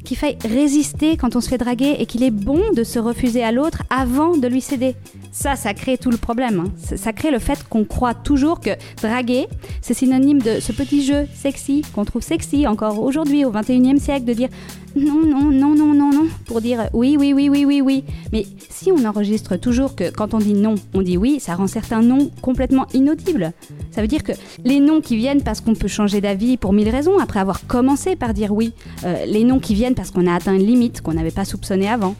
[0.09, 3.43] qu'il faille résister quand on se fait draguer et qu'il est bon de se refuser
[3.43, 4.95] à l'autre avant de lui céder.
[5.31, 6.63] Ça, ça crée tout le problème.
[6.65, 6.95] hein.
[6.97, 8.71] Ça, crée le fait qu'on croit toujours que
[9.03, 9.45] draguer,
[9.83, 14.25] c'est synonyme de ce petit jeu sexy qu'on trouve sexy encore aujourd'hui au 21e siècle
[14.25, 14.49] de dire
[14.95, 18.03] non, non, non, non, non, non, pour dire oui, oui, oui, oui, oui, oui.
[18.31, 21.67] Mais si on enregistre toujours que quand on dit non, on dit oui, ça rend
[21.67, 23.51] certains noms complètement inaudibles.
[23.91, 24.31] Ça veut dire que
[24.63, 28.15] les noms qui viennent parce qu'on peut changer d'avis pour mille raisons après avoir commencé
[28.15, 28.73] par dire oui,
[29.05, 31.89] euh, les noms qui viennent parce qu'on a atteint une limite qu'on n'avait pas soupçonnée
[31.89, 32.15] avant.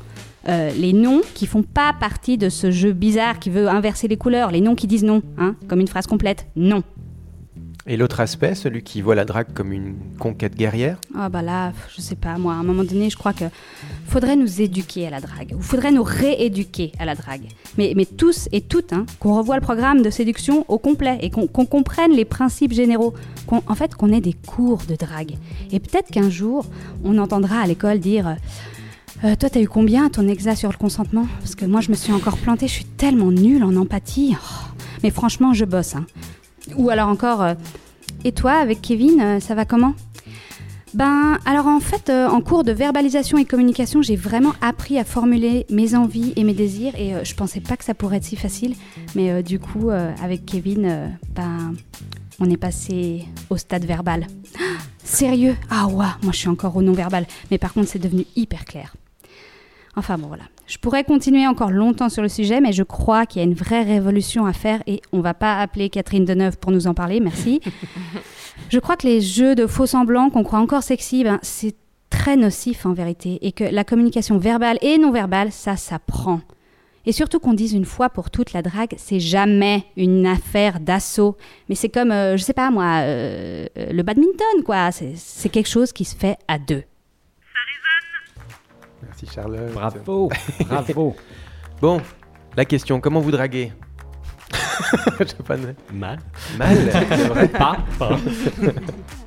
[0.47, 4.17] Euh, les noms qui font pas partie de ce jeu bizarre qui veut inverser les
[4.17, 6.83] couleurs, les noms qui disent non, hein, comme une phrase complète, non.
[7.91, 11.73] Et l'autre aspect, celui qui voit la drague comme une conquête guerrière Ah bah là,
[11.95, 13.45] je sais pas, moi, à un moment donné, je crois que
[14.05, 17.47] faudrait nous éduquer à la drague, ou faudrait nous rééduquer à la drague.
[17.79, 21.31] Mais, mais tous et toutes, hein, qu'on revoie le programme de séduction au complet et
[21.31, 23.15] qu'on comprenne les principes généraux,
[23.47, 25.33] qu'on, en fait qu'on ait des cours de drague.
[25.71, 26.67] Et peut-être qu'un jour,
[27.03, 28.37] on entendra à l'école dire...
[29.23, 31.25] Euh, toi, t'as eu combien ton exa sur le consentement?
[31.39, 34.37] Parce que moi, je me suis encore plantée, je suis tellement nulle en empathie.
[34.39, 35.95] Oh, mais franchement, je bosse.
[35.95, 36.05] hein.
[36.77, 37.53] Ou alors encore, euh,
[38.25, 39.93] et toi, avec Kevin, euh, ça va comment?
[40.93, 45.05] Ben, alors en fait, euh, en cours de verbalisation et communication, j'ai vraiment appris à
[45.05, 48.25] formuler mes envies et mes désirs, et euh, je pensais pas que ça pourrait être
[48.25, 48.75] si facile.
[49.15, 51.73] Mais du coup, avec Kevin, ben,
[52.39, 54.27] on est passé au stade verbal.
[55.03, 55.55] Sérieux?
[55.69, 57.25] Ah ouais, moi je suis encore au non-verbal.
[57.51, 58.95] Mais par contre, c'est devenu hyper clair.
[59.95, 60.43] Enfin bon, voilà.
[60.69, 63.55] Je pourrais continuer encore longtemps sur le sujet, mais je crois qu'il y a une
[63.55, 67.19] vraie révolution à faire et on va pas appeler Catherine Deneuve pour nous en parler,
[67.19, 67.59] merci.
[68.69, 71.73] je crois que les jeux de faux semblants qu'on croit encore sexy, ben, c'est
[72.11, 76.41] très nocif en vérité et que la communication verbale et non verbale, ça s'apprend.
[77.07, 81.35] Et surtout qu'on dise une fois pour toutes, la drague, c'est jamais une affaire d'assaut.
[81.67, 84.91] Mais c'est comme, euh, je sais pas moi, euh, euh, le badminton, quoi.
[84.91, 86.83] C'est quelque chose qui se fait à deux.
[89.21, 89.73] Merci Charlotte.
[89.73, 90.29] Bravo,
[90.69, 91.15] bravo.
[91.81, 92.01] bon,
[92.55, 93.71] la question, comment vous draguez?
[95.19, 95.57] Je pas,
[95.93, 96.19] Mal.
[96.57, 96.77] Mal,
[97.27, 97.47] vrai.
[97.49, 98.17] Pas, pas.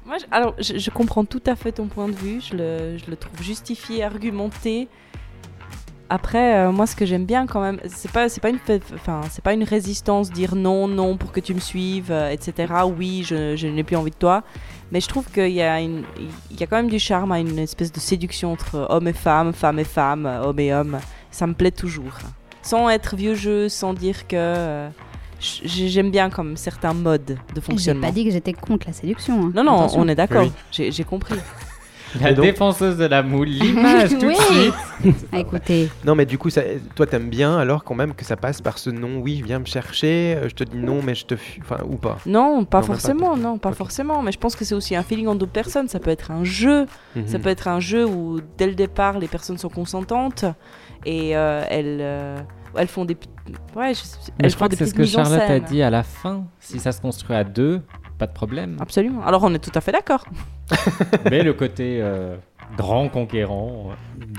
[0.07, 2.41] Moi, je- alors, je, je comprends tout à fait ton point de vue.
[2.41, 4.89] Je le, je le trouve justifié, argumenté.
[6.15, 8.59] Après, euh, moi, ce que j'aime bien quand même, c'est pas, c'est pas une,
[8.95, 12.71] enfin, c'est pas une résistance, dire non, non pour que tu me suives, euh, etc.
[12.99, 14.43] Oui, je, je n'ai plus envie de toi.
[14.91, 16.03] Mais je trouve qu'il y a une,
[16.51, 19.15] il y a quand même du charme à une espèce de séduction entre homme et
[19.15, 20.99] femme, femme et femme, homme et homme.
[21.31, 22.19] Ça me plaît toujours.
[22.61, 24.37] Sans être vieux jeu, sans dire que.
[24.37, 24.89] euh,
[25.41, 28.07] j'aime bien comme certains modes de J'ai fonctionnement.
[28.07, 29.47] pas dit que j'étais contre la séduction.
[29.47, 29.53] hein.
[29.55, 30.01] Non, non, Attention.
[30.03, 30.43] on est d'accord.
[30.45, 30.53] Oui.
[30.71, 31.37] J'ai j'ai compris.
[32.21, 34.35] La donc- défenseuse de la moule, l'image tout Oui.
[34.37, 34.75] de suite.
[35.33, 36.63] Ah, écoutez, Non, mais du coup, ça,
[36.95, 39.65] toi, t'aimes bien alors quand même que ça passe par ce non, oui, viens me
[39.65, 42.19] chercher, euh, je te dis non, mais je te fuis, enfin, ou pas?
[42.27, 42.83] Non, pas Non, même pas.
[42.83, 44.23] forcément, non, pas forcément.
[44.23, 45.89] Mais je pense que c'est aussi un feeling en d'autres personnes.
[45.89, 46.87] Ça peut être un jeu.
[47.27, 47.43] Ça Mhm.
[47.45, 50.45] peut être un jeu où, dès le départ, les personnes sont consentantes
[51.07, 52.37] et euh, elles, euh,
[52.77, 53.17] elles font des.
[53.75, 54.01] Ouais, je,
[54.39, 56.45] Mais elles je crois que c'est ce que Charlotte a dit à la fin.
[56.61, 57.81] Si ça se construit à deux,
[58.23, 58.77] pas de problème.
[58.81, 59.27] Absolument.
[59.27, 60.25] Alors, on est tout à fait d'accord.
[61.31, 62.37] Mais le côté euh,
[62.77, 63.91] grand conquérant.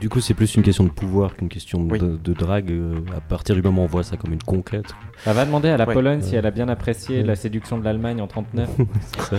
[0.01, 1.99] Du coup, c'est plus une question de pouvoir qu'une question de, Oui.
[1.99, 2.71] de drague.
[2.71, 4.85] euh, à partir du moment où on voit ça comme une conquête.
[5.23, 5.93] Ça va demander à la Ouais.
[5.93, 7.23] Pologne si elle a bien apprécié Ouais.
[7.23, 8.69] la séduction de l'Allemagne en 39.
[9.01, 9.35] c'est ça.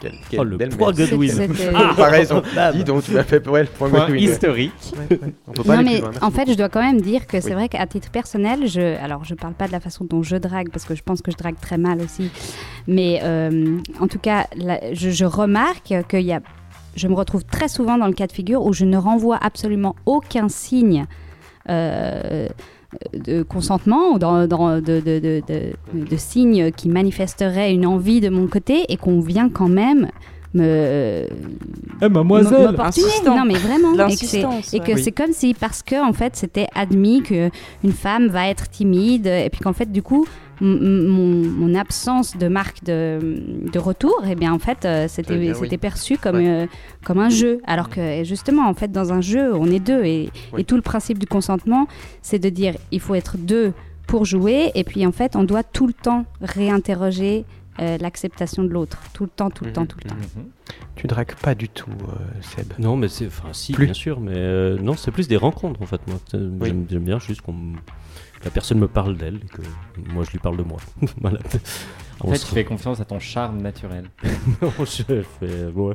[0.00, 0.74] Quelle, quelle Oh, le merde.
[0.76, 1.32] Godwin.
[1.74, 2.42] Ah, raison.
[2.54, 2.72] Bam.
[2.76, 4.22] Dis donc, tu m'as fait ouais, le point Point Godwin.
[4.30, 4.72] historique.
[4.96, 5.32] Ouais, ouais.
[5.48, 7.54] On peut pas non mais en fait, je dois quand même dire que c'est Oui.
[7.54, 10.70] vrai qu'à titre personnel, je, alors je parle pas de la façon dont je drague
[10.70, 12.30] parce que je pense que je drague très mal aussi,
[12.86, 16.40] mais euh, en tout cas, là, je, je remarque qu'il y a,
[16.98, 19.96] je me retrouve très souvent dans le cas de figure où je ne renvoie absolument
[20.06, 21.06] aucun signe.
[21.68, 22.48] euh,
[23.12, 29.50] de consentement ou de, de, qui manifesteraient une envie de mon côté et qu'on vient
[29.50, 30.08] quand même
[30.54, 31.26] me
[32.00, 32.74] Eh, mademoiselle.
[33.26, 33.92] Non, mais vraiment.
[33.94, 35.02] Et que c'est- L'insistance, Et que ouais.
[35.02, 37.50] c'est comme si, parce que, en fait, c'était admis qu'une
[37.92, 40.24] femme va être timide, et puis qu'en fait, du coup,
[40.60, 43.18] m- m- mon, mon absence de marque de,
[43.72, 45.76] de retour, et bien, en fait, euh, Eh c'était oui.
[45.78, 46.48] perçu comme, Ouais.
[46.48, 46.66] euh,
[47.04, 47.60] comme un jeu.
[47.66, 50.04] Alors que, justement, en fait, dans un jeu, on est deux.
[50.04, 50.60] Et, Oui.
[50.62, 51.86] et tout le principe du consentement,
[52.22, 53.72] c'est de dire, il faut être deux
[54.06, 57.44] pour jouer, et puis, en fait, on doit tout le temps réinterroger
[57.80, 58.98] euh, l'acceptation de l'autre.
[59.12, 60.16] Tout le temps, tout le Mhm, temps, tout le temps.
[60.36, 60.46] Mhm.
[60.96, 62.72] Tu dragues pas du tout, euh, Seb.
[62.78, 63.26] Non, mais c'est.
[63.26, 63.84] Enfin, si, Plus.
[63.86, 66.00] bien sûr, mais euh, non, c'est plus des rencontres en fait.
[66.06, 67.54] Moi, j'aime j'aime bien juste qu'on.
[68.44, 69.62] La personne me parle d'elle et que
[70.12, 70.78] moi je lui parle de moi.
[71.20, 71.38] voilà.
[72.20, 74.04] En fait, tu fais confiance à ton charme naturel.
[74.62, 75.02] Non, je
[75.40, 75.64] fais.
[75.74, 75.94] Ouais.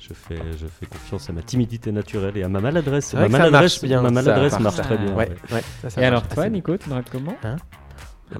[0.00, 3.12] Je fais, je fais confiance à ma timidité naturelle et à ma maladresse.
[3.14, 4.82] Ma maladresse, marche bien, ma ça, maladresse marche ça.
[4.84, 5.14] très bien.
[5.16, 5.54] Ouais, ouais.
[5.56, 6.48] ouais, ça, ça Et marche alors, toi.
[6.48, 7.36] Nico, tu dragues comment?
[7.42, 7.56] Hein?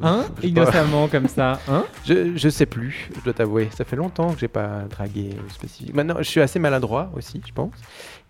[0.03, 0.25] Hein.
[0.43, 1.61] Innocemment, comme ça.
[1.69, 3.69] Hein Je, je sais plus, je dois t'avouer.
[3.77, 5.95] Ça fait longtemps que j'ai pas dragué spécifique.
[5.95, 7.73] Maintenant, je suis assez maladroit aussi, je pense.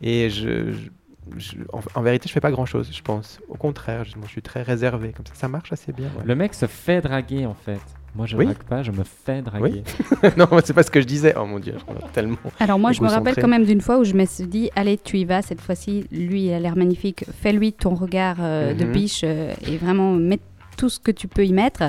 [0.03, 0.79] Et je, je-
[1.39, 3.41] je- en, en vérité, je fais pas grand chose, je pense.
[3.49, 5.13] Au contraire, je, moi, je suis très réservé.
[5.17, 6.07] Comme ça, ça marche assez bien.
[6.19, 6.25] ouais.
[6.25, 7.81] Le mec se fait draguer, en fait.
[8.15, 8.45] Moi, je Oui.
[8.47, 9.83] drague pas, je me fais draguer.
[10.39, 11.35] non, c'est pas ce que je disais.
[11.39, 12.37] Oh mon dieu, je tellement.
[12.61, 14.97] Alors moi, je me rappelle quand même d'une fois où je me suis dit, allez,
[14.97, 16.07] tu y vas cette fois-ci.
[16.11, 17.25] Lui, il a l'air magnifique.
[17.43, 18.93] Fais-lui ton regard euh, de Mhm.
[18.93, 20.39] biche euh, et vraiment mets
[20.77, 21.85] tout ce que tu peux y mettre.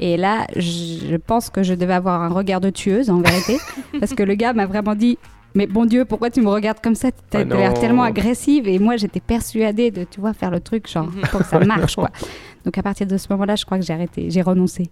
[0.00, 3.58] Et là, je pense que je devais avoir un regard de tueuse en vérité,
[4.00, 5.18] parce que le gars m'a vraiment dit,
[5.54, 7.10] Mais bon Dieu, pourquoi tu me regardes comme ça?
[7.12, 10.60] T'as Oh t'as l'air tellement agressive et moi j'étais persuadée de, tu vois, faire le
[10.60, 12.08] truc genre pour que ça marche quoi.
[12.64, 14.88] Donc à partir de ce moment-là, je crois que j'ai arrêté, j'ai renoncé.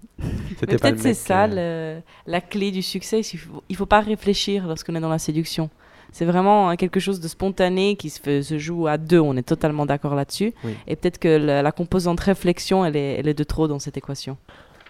[0.60, 3.20] Peut-être c'est ça euh, le- la clé du succès.
[3.20, 5.70] Il faut, il faut pas réfléchir lorsqu'on est dans la séduction.
[6.12, 9.20] C'est vraiment hein, quelque chose de spontané qui se, fait- se joue à deux.
[9.20, 10.52] On est totalement d'accord là-dessus.
[10.64, 10.72] Oui.
[10.86, 13.96] Et peut-être que la, la composante réflexion, elle est, elle est de trop dans cette
[13.96, 14.36] équation.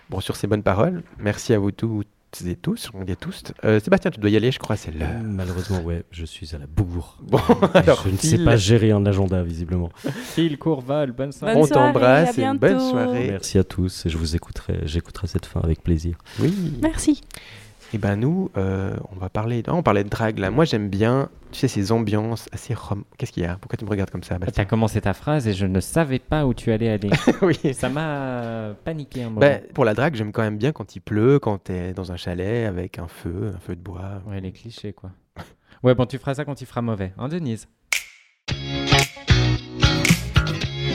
[0.09, 2.07] Bon, sur ces bonnes paroles, merci à vous toutes
[2.47, 3.43] et tous, on dit tous.
[3.65, 5.09] Euh, Sébastien, tu dois y aller, je crois, c'est l'heure.
[5.23, 7.19] Malheureusement, ouais, je suis à la bourre.
[7.23, 7.41] Bon,
[7.75, 9.91] alors, je ne sais pas gérer un agenda, visiblement.
[10.35, 11.55] Fil, court, vol, bonne soirée.
[11.57, 13.29] on t'embrasse et une bonne soirée.
[13.31, 16.17] Merci à tous et je vous écouterai, j'écouterai cette fin avec plaisir.
[16.41, 16.55] Oui.
[16.83, 17.21] Merci.
[17.93, 19.65] Et ben nous, euh, on va parler.
[19.67, 20.51] ah, on parlait de drague là.
[20.53, 23.03] Moi, j'aime bien, tu sais, ces ambiances assez rom.
[23.19, 23.57] Qu'est-ce qu'il y a?
[23.61, 25.81] Pourquoi tu me regardes comme ça, Tu Bastien as commencé ta phrase et je ne
[25.81, 27.11] savais pas où tu allais aller.
[27.43, 27.59] Oui.
[27.75, 29.41] Ça m'a paniqué un moment.
[29.41, 32.17] Ben, pour la drague, j'aime quand même bien quand il pleut, quand t'es dans un
[32.17, 34.23] chalet avec un feu, un feu de bois.
[34.27, 35.11] Ouais, les clichés, quoi.
[35.83, 37.13] Ouais, bon, tu feras ça quand il fera mauvais.
[37.19, 37.67] Hein, Denise?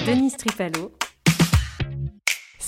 [0.05, 0.91] Denise Trifalo.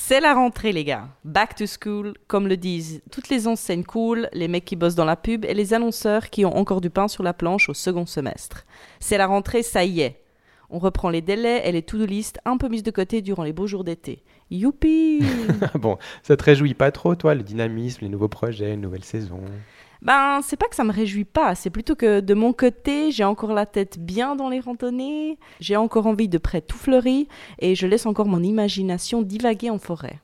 [0.10, 1.10] C'est la rentrée, les gars.
[1.26, 5.04] Back to school, comme le disent toutes les enseignes cool, les mecs qui bossent dans
[5.04, 8.06] la pub et les annonceurs qui ont encore du pain sur la planche au second
[8.06, 8.66] semestre.
[9.02, 10.24] C'est la rentrée, ça y est.
[10.70, 13.52] On reprend les délais et les to-do list un peu mises de côté durant les
[13.52, 14.24] beaux jours d'été.
[14.50, 15.26] Youpi
[15.76, 19.42] bon, ça te réjouit pas trop, toi, le dynamisme, les nouveaux projets, une nouvelle saison?
[20.02, 23.24] Ben, c'est pas que ça me réjouit pas, c'est plutôt que de mon côté, j'ai
[23.24, 27.28] encore la tête bien dans les randonnées, j'ai encore envie de près tout fleuri
[27.60, 30.20] et je laisse encore mon imagination divaguer en forêt.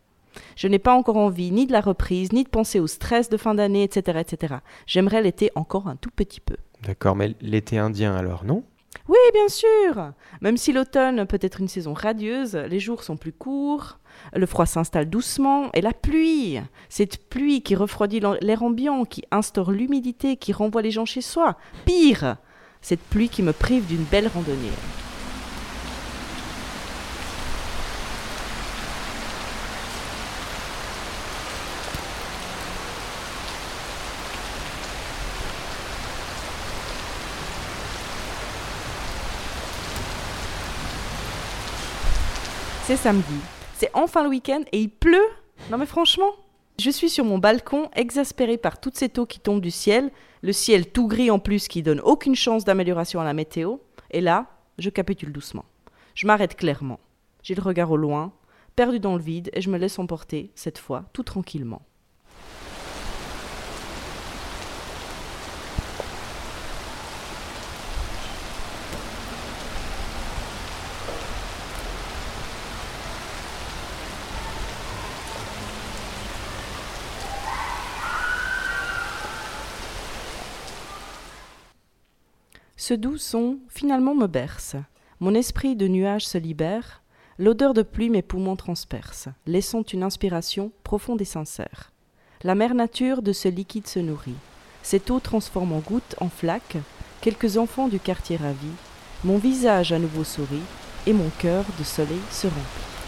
[0.56, 3.38] Je n'ai pas encore envie ni de la reprise, ni de penser au stress de
[3.38, 4.56] fin d'année, etc., etc.
[4.88, 6.58] J'aimerais l'été encore un tout petit peu.
[6.84, 8.64] D'accord, mais l'été indien alors, non?
[9.08, 13.34] Oui, bien sûr Même si l'automne peut être une saison radieuse, les jours sont plus
[13.34, 14.00] courts,
[14.34, 19.72] le froid s'installe doucement, et la pluie Cette pluie qui refroidit l'air ambiant, qui instaure
[19.72, 21.58] l'humidité, qui renvoie les gens chez soi.
[21.86, 22.38] Pire
[22.82, 24.72] Cette pluie qui me prive d'une belle randonnée.
[42.94, 43.39] C'est samedi.
[43.74, 45.28] C'est enfin le week-end et il pleut.
[45.72, 46.30] Non mais franchement,
[46.78, 50.12] je suis sur mon balcon, exaspérée par toute cette eau qui tombe du ciel,
[50.44, 53.78] le ciel tout gris en plus qui donne aucune chance d'amélioration à la météo.
[54.12, 54.46] Et là,
[54.78, 55.66] je capitule doucement.
[56.14, 57.00] Je m'arrête clairement.
[57.41, 58.32] J'ai le regard au loin,
[58.76, 61.82] perdu dans le vide, et je me laisse emporter, cette fois, tout tranquillement.
[82.86, 84.76] Ce doux son finalement me berce.
[85.22, 87.02] Mon esprit de nuage se libère.
[87.40, 91.94] L'odeur de pluie mes poumons transperce, laissant une inspiration profonde et sincère.
[92.44, 94.36] La mère nature de ce liquide se nourrit.
[94.82, 96.76] Cette eau transforme en gouttes, en flaques,
[97.22, 98.76] quelques enfants du quartier ravis.
[99.24, 100.68] Mon visage à nouveau sourit,
[101.08, 103.03] et mon cœur de soleil se remplit.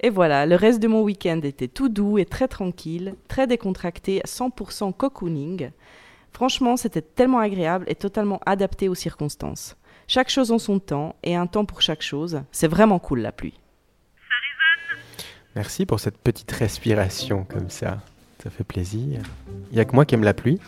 [0.00, 4.20] Et voilà, le reste de mon week-end était tout doux et très tranquille, très décontracté,
[4.24, 5.70] 100% cocooning.
[6.32, 9.76] Franchement, c'était tellement agréable et totalement adapté aux circonstances.
[10.06, 12.42] Chaque chose en son temps et un temps pour chaque chose.
[12.52, 13.58] C'est vraiment cool la pluie.
[15.56, 17.98] Merci pour cette petite respiration comme ça.
[18.42, 19.20] Ça fait plaisir.
[19.72, 20.60] Il y a que moi qui aime la pluie,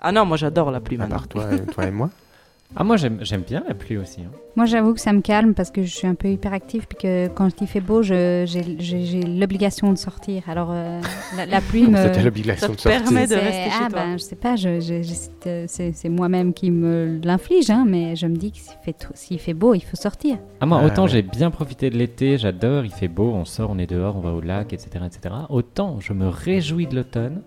[0.00, 1.16] Ah non, moi j'adore la pluie à maintenant.
[1.16, 2.08] part toi, toi et moi.
[2.74, 4.20] Ah, moi, j'aime bien la pluie aussi.
[4.22, 4.30] hein.
[4.56, 7.28] Moi, j'avoue que ça me calme parce que je suis un peu hyperactive puis que
[7.28, 8.44] quand il fait beau, je-
[8.78, 10.42] j'ai l'obligation de sortir.
[10.48, 11.00] Alors, euh,
[11.36, 11.96] la, la pluie me.
[11.96, 13.02] C'était l'obligation Ça de te sortir.
[13.02, 14.00] permet de rester chez ah, toi.
[14.00, 17.84] ben, je sais pas, je, je- je- c'est, euh, c'est moi-même qui me l'inflige, hein,
[17.86, 18.58] mais je me dis que
[19.14, 20.38] s'il fait, fait beau, il faut sortir.
[20.60, 21.08] Ah, moi, Ah, autant ouais.
[21.10, 24.20] j'ai bien profité de l'été, j'adore, il fait beau, on sort, on est dehors, on
[24.20, 25.04] va au lac, etc.
[25.06, 25.34] etc.
[25.50, 27.42] Autant je me réjouis de l'automne.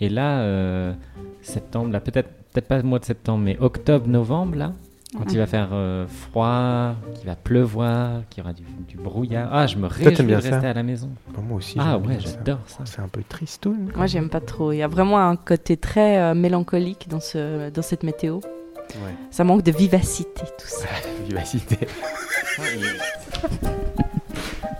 [0.00, 0.92] Et là, euh,
[1.40, 4.72] septembre, là, peut-être peut-être pas le mois de septembre, mais octobre, novembre, là,
[5.14, 9.50] quand il va faire euh, froid, qu'il va pleuvoir, qu'il y aura du, du brouillard.
[9.52, 11.10] Ah, je me réjouis de rester ça à la maison.
[11.34, 11.76] Bon, moi aussi.
[11.78, 12.20] Ah ouais, ça.
[12.30, 12.78] j'adore ça.
[12.86, 13.90] C'est un peu tristoun.
[13.94, 14.72] Moi j'aime pas trop.
[14.72, 18.36] Il y a vraiment un côté très euh, mélancolique dans, ce, dans cette météo.
[18.36, 19.14] Ouais.
[19.30, 20.88] Ça manque de vivacité tout ça.
[21.28, 21.86] Vivacité.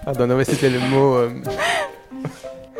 [0.02, 1.14] Pardon, non, mais c'était le mot.
[1.16, 1.30] euh,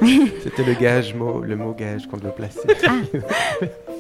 [0.43, 2.61] c'était le gage, mot, le mot gage qu'on devait placer.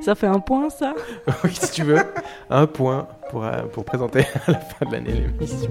[0.00, 0.94] Ça fait un point, ça
[1.44, 2.00] Oui, si tu veux.
[2.48, 5.70] Un point pour, euh, pour présenter à la fin de l'année l'émission.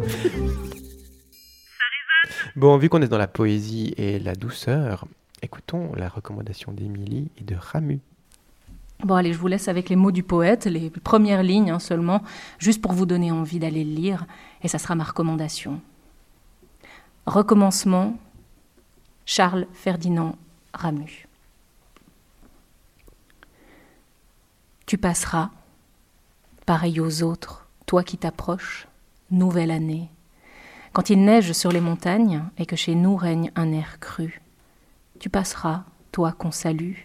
[2.56, 5.06] Bon, vu qu'on est dans la poésie et la douceur,
[5.42, 8.00] écoutons la recommandation d'Émilie et de Ramu.
[9.04, 12.22] Bon, allez, je vous laisse avec les mots du poète, les premières lignes hein, seulement,
[12.58, 14.26] juste pour vous donner envie d'aller le lire,
[14.62, 15.80] et ça sera ma recommandation.
[17.26, 18.18] Recommencement,
[19.26, 20.36] Charles Ferdinand
[20.74, 21.29] Ramu.
[24.90, 25.52] Tu passeras,
[26.66, 28.88] pareil aux autres, toi qui t'approches,
[29.30, 30.10] nouvelle année,
[30.94, 34.42] quand il neige sur les montagnes et que chez nous règne un air cru.
[35.20, 36.96] Tu passeras, toi qu'on salue,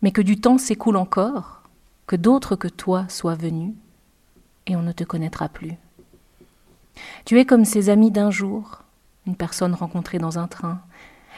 [0.00, 1.64] mais que du temps s'écoule encore,
[2.06, 3.74] que d'autres que toi soient venus,
[4.68, 5.74] et on ne te connaîtra plus.
[7.24, 8.84] Tu es comme ces amis d'un jour,
[9.26, 10.80] une personne rencontrée dans un train.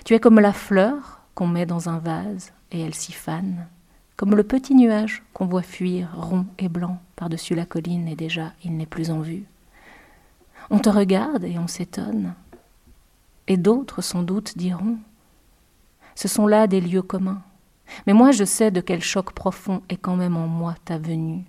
[0.05, 3.67] Tu es comme la fleur qu'on met dans un vase et elle s'y fane,
[4.17, 8.53] comme le petit nuage qu'on voit fuir rond et blanc par-dessus la colline et déjà
[8.65, 9.45] il n'est plus en vue.
[10.71, 12.35] On te regarde et on s'étonne.
[13.49, 14.99] Et d'autres sans doute diront
[16.15, 17.43] Ce sont là des lieux communs.
[18.07, 21.45] Mais moi je sais de quel choc profond est quand même en moi ta venue,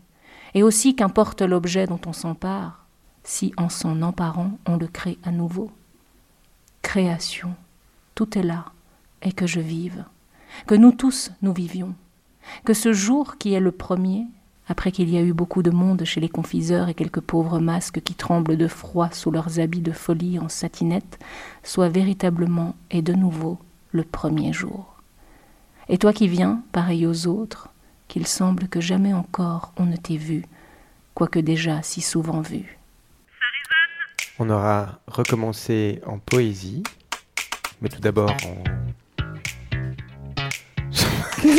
[0.53, 2.85] et aussi qu'importe l'objet dont on s'empare,
[3.23, 5.71] si en s'en emparant on le crée à nouveau.
[6.81, 7.55] Création,
[8.15, 8.65] tout est là,
[9.21, 10.03] et que je vive,
[10.67, 11.95] que nous tous nous vivions,
[12.63, 14.25] que ce jour qui est le premier,
[14.67, 18.01] après qu'il y a eu beaucoup de monde chez les confiseurs et quelques pauvres masques
[18.01, 21.19] qui tremblent de froid sous leurs habits de folie en satinette,
[21.63, 23.59] soit véritablement et de nouveau
[23.91, 24.95] le premier jour.
[25.87, 27.69] Et toi qui viens, pareil aux autres,
[28.07, 30.45] qu'il semble que jamais encore on ne t'ait vu,
[31.13, 32.77] quoique déjà si souvent vu.
[34.39, 36.83] On aura recommencé en poésie,
[37.81, 38.63] mais tout d'abord en...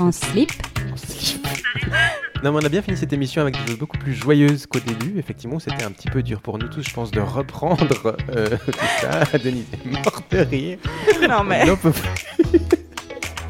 [0.00, 0.50] En slip
[2.42, 4.80] Non, mais on a bien fini cette émission avec des choses beaucoup plus joyeuses qu'au
[4.80, 5.18] début.
[5.18, 8.72] Effectivement, c'était un petit peu dur pour nous tous, je pense, de reprendre euh, tout
[9.00, 9.38] ça.
[9.38, 10.78] Denise est morte de rire.
[11.28, 12.60] Non, mais- On peut plus.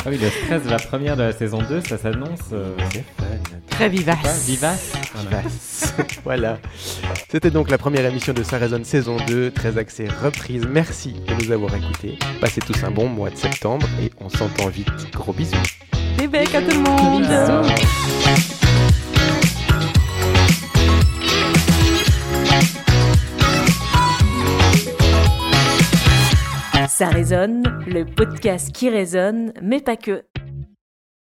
[0.05, 2.41] Ah oui, le stress de la première de la saison 2, ça s'annonce.
[2.53, 2.75] euh,
[3.71, 4.19] Très vivace.
[4.23, 4.93] Pas Vivace.
[5.15, 5.39] Voilà.
[5.41, 5.95] Vivace.
[6.25, 6.59] voilà.
[7.31, 10.67] C'était donc la première émission de Ça résonne saison 2, très axée reprise.
[10.69, 12.19] Merci de nous avoir écoutés.
[12.41, 14.89] Passez tous un bon mois de septembre et on s'entend vite.
[15.13, 15.55] Gros bisous.
[16.19, 18.52] Des becs à tout le monde.
[26.89, 30.25] Ça résonne, le podcast qui résonne, mais pas que.